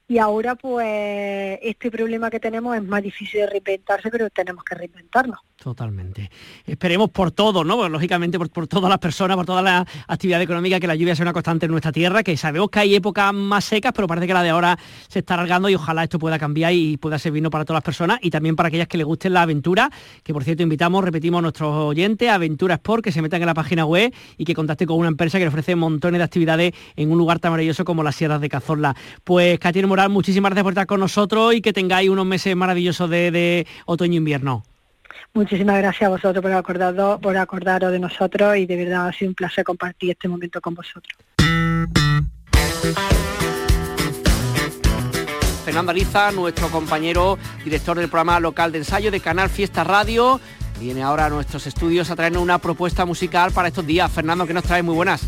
[0.08, 4.76] y ahora pues este problema que tenemos es más difícil de reinventarse, pero tenemos que
[4.76, 5.40] reinventarnos.
[5.56, 6.30] Totalmente.
[6.66, 7.90] Esperemos por todo, ¿no?
[7.90, 11.34] lógicamente por, todas las personas, por toda la actividad económica, que la lluvia sea una
[11.34, 14.44] constante en nuestra tierra, que sabemos que hay épocas más secas, pero parece que la
[14.44, 14.78] de ahora
[15.08, 18.20] se está alargando y ojalá esto pueda cambiar y pueda servirnos para todas las personas
[18.22, 19.90] y también para aquellas que les gusten la aventura,
[20.24, 23.54] que por cierto invitamos, repetimos a nuestros oyentes, Aventura Sport, que se metan en la
[23.54, 27.12] página web y que contacten con una empresa que le ofrece montones de actividades en
[27.12, 28.96] un lugar tan maravilloso como las Sierras de Cazorla.
[29.24, 33.10] Pues Katia Moral, muchísimas gracias por estar con nosotros y que tengáis unos meses maravillosos
[33.10, 34.66] de, de otoño-invierno.
[35.34, 39.30] Muchísimas gracias a vosotros por acordaros, por acordaros de nosotros y de verdad ha sido
[39.30, 41.18] un placer compartir este momento con vosotros.
[45.64, 50.42] Fernando Ariza, nuestro compañero director del programa local de ensayo de Canal Fiesta Radio,
[50.80, 54.12] viene ahora a nuestros estudios a traernos una propuesta musical para estos días.
[54.12, 54.84] Fernando, ¿qué nos trae?
[54.84, 55.22] Muy buenas.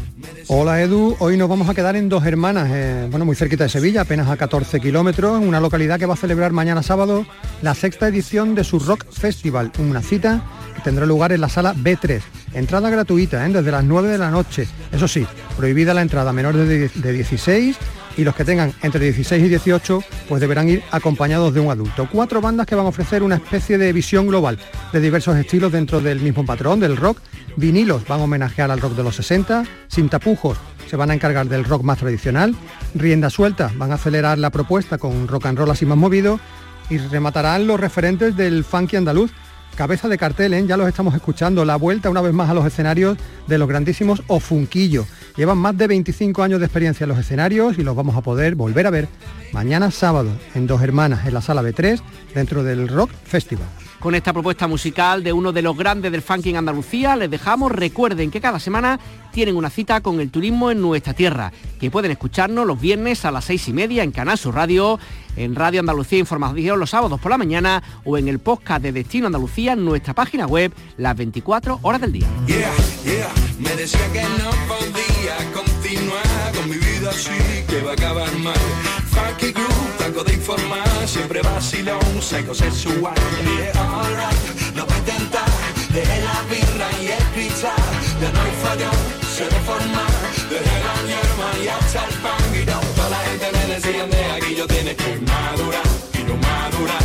[0.47, 3.69] Hola Edu, hoy nos vamos a quedar en Dos Hermanas, eh, bueno, muy cerquita de
[3.69, 7.25] Sevilla, apenas a 14 kilómetros, en una localidad que va a celebrar mañana sábado
[7.61, 10.41] la sexta edición de su Rock Festival, una cita
[10.75, 12.21] que tendrá lugar en la sala B3.
[12.53, 13.49] Entrada gratuita, ¿eh?
[13.49, 14.67] desde las 9 de la noche.
[14.91, 15.25] Eso sí,
[15.57, 17.77] prohibida la entrada a menores de 16
[18.17, 22.09] y los que tengan entre 16 y 18 pues deberán ir acompañados de un adulto.
[22.11, 24.57] Cuatro bandas que van a ofrecer una especie de visión global
[24.91, 27.19] de diversos estilos dentro del mismo patrón del rock.
[27.55, 30.57] Vinilos van a homenajear al rock de los 60, sin tapujos
[30.87, 32.55] se van a encargar del rock más tradicional,
[32.95, 36.39] rienda suelta van a acelerar la propuesta con rock and roll así más movido
[36.89, 39.31] y rematarán los referentes del funky andaluz
[39.77, 40.65] cabeza de cartel, ¿eh?
[40.67, 43.15] ya los estamos escuchando, la vuelta una vez más a los escenarios
[43.45, 45.05] de los grandísimos Ofunquillo.
[45.37, 48.55] Llevan más de 25 años de experiencia en los escenarios y los vamos a poder
[48.55, 49.07] volver a ver
[49.53, 52.01] mañana sábado en Dos Hermanas, en la sala B3,
[52.33, 53.67] dentro del Rock Festival.
[53.99, 57.71] Con esta propuesta musical de uno de los grandes del funk en Andalucía, les dejamos,
[57.71, 58.99] recuerden que cada semana
[59.31, 63.31] tienen una cita con el turismo en nuestra tierra, que pueden escucharnos los viernes a
[63.31, 64.99] las seis y media en Canal Sur Radio,
[65.35, 69.25] en Radio Andalucía Información los sábados por la mañana o en el podcast de Destino
[69.27, 72.27] Andalucía en nuestra página web las 24 horas del día.
[73.59, 77.31] Me decía que no podía continuar con mi vida así,
[77.67, 78.55] que va a acabar mal.
[79.09, 79.53] Funky
[81.07, 83.15] siempre vacilón, psycho sexual.
[83.15, 85.49] Yeah, alright, lo voy a intentar,
[85.93, 87.73] de la birra y el cristal,
[88.21, 90.03] ya no hay fallón se reforma
[90.49, 92.43] Desde la hierba y hasta el pan.
[92.59, 97.03] Y Toda la gente me decía de aquí yo tienes que madurar y yo madurar.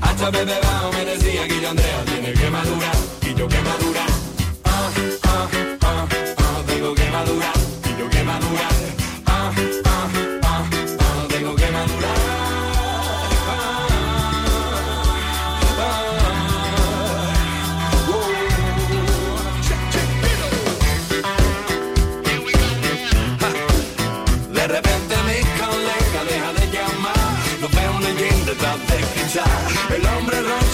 [0.00, 4.13] Hasta bebé bajo me decía yo Andrea tiene que madurar y yo que madurar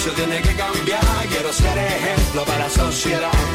[0.00, 1.28] rancho tiene que cambiar.
[1.28, 3.49] Quiero ser ejemplo para la sociedad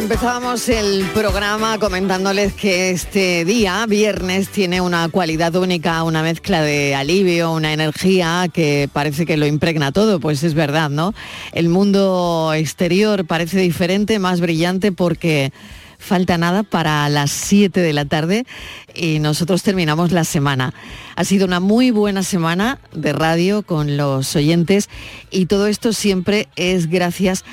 [0.00, 6.94] Empezábamos el programa comentándoles que este día, viernes, tiene una cualidad única, una mezcla de
[6.94, 11.12] alivio, una energía que parece que lo impregna todo, pues es verdad, ¿no?
[11.52, 15.52] El mundo exterior parece diferente, más brillante porque
[15.98, 18.46] falta nada para las 7 de la tarde
[18.94, 20.72] y nosotros terminamos la semana.
[21.14, 24.88] Ha sido una muy buena semana de radio con los oyentes
[25.30, 27.44] y todo esto siempre es gracias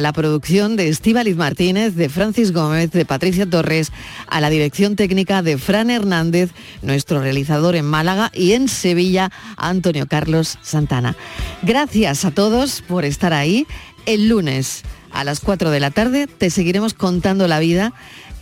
[0.00, 3.92] la producción de Estíbaliz Martínez, de Francis Gómez, de Patricia Torres,
[4.26, 6.50] a la dirección técnica de Fran Hernández,
[6.82, 11.16] nuestro realizador en Málaga y en Sevilla, Antonio Carlos Santana.
[11.62, 13.66] Gracias a todos por estar ahí.
[14.06, 14.82] El lunes
[15.12, 17.92] a las 4 de la tarde te seguiremos contando la vida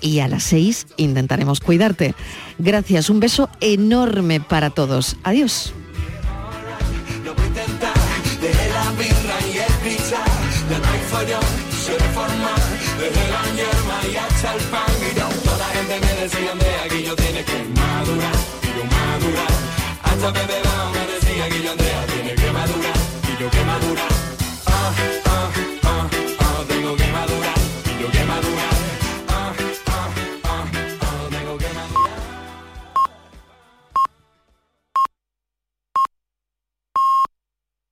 [0.00, 2.14] y a las 6 intentaremos cuidarte.
[2.58, 5.16] Gracias, un beso enorme para todos.
[5.22, 5.72] Adiós.
[11.12, 11.46] Follón,
[11.84, 12.62] seré formal
[12.98, 14.92] Dejé la hierba y hasta el pan
[15.44, 18.38] toda la gente me decía de aquí yo tiene que madurar
[18.76, 19.54] yo madurar
[20.02, 20.81] Hasta Bebé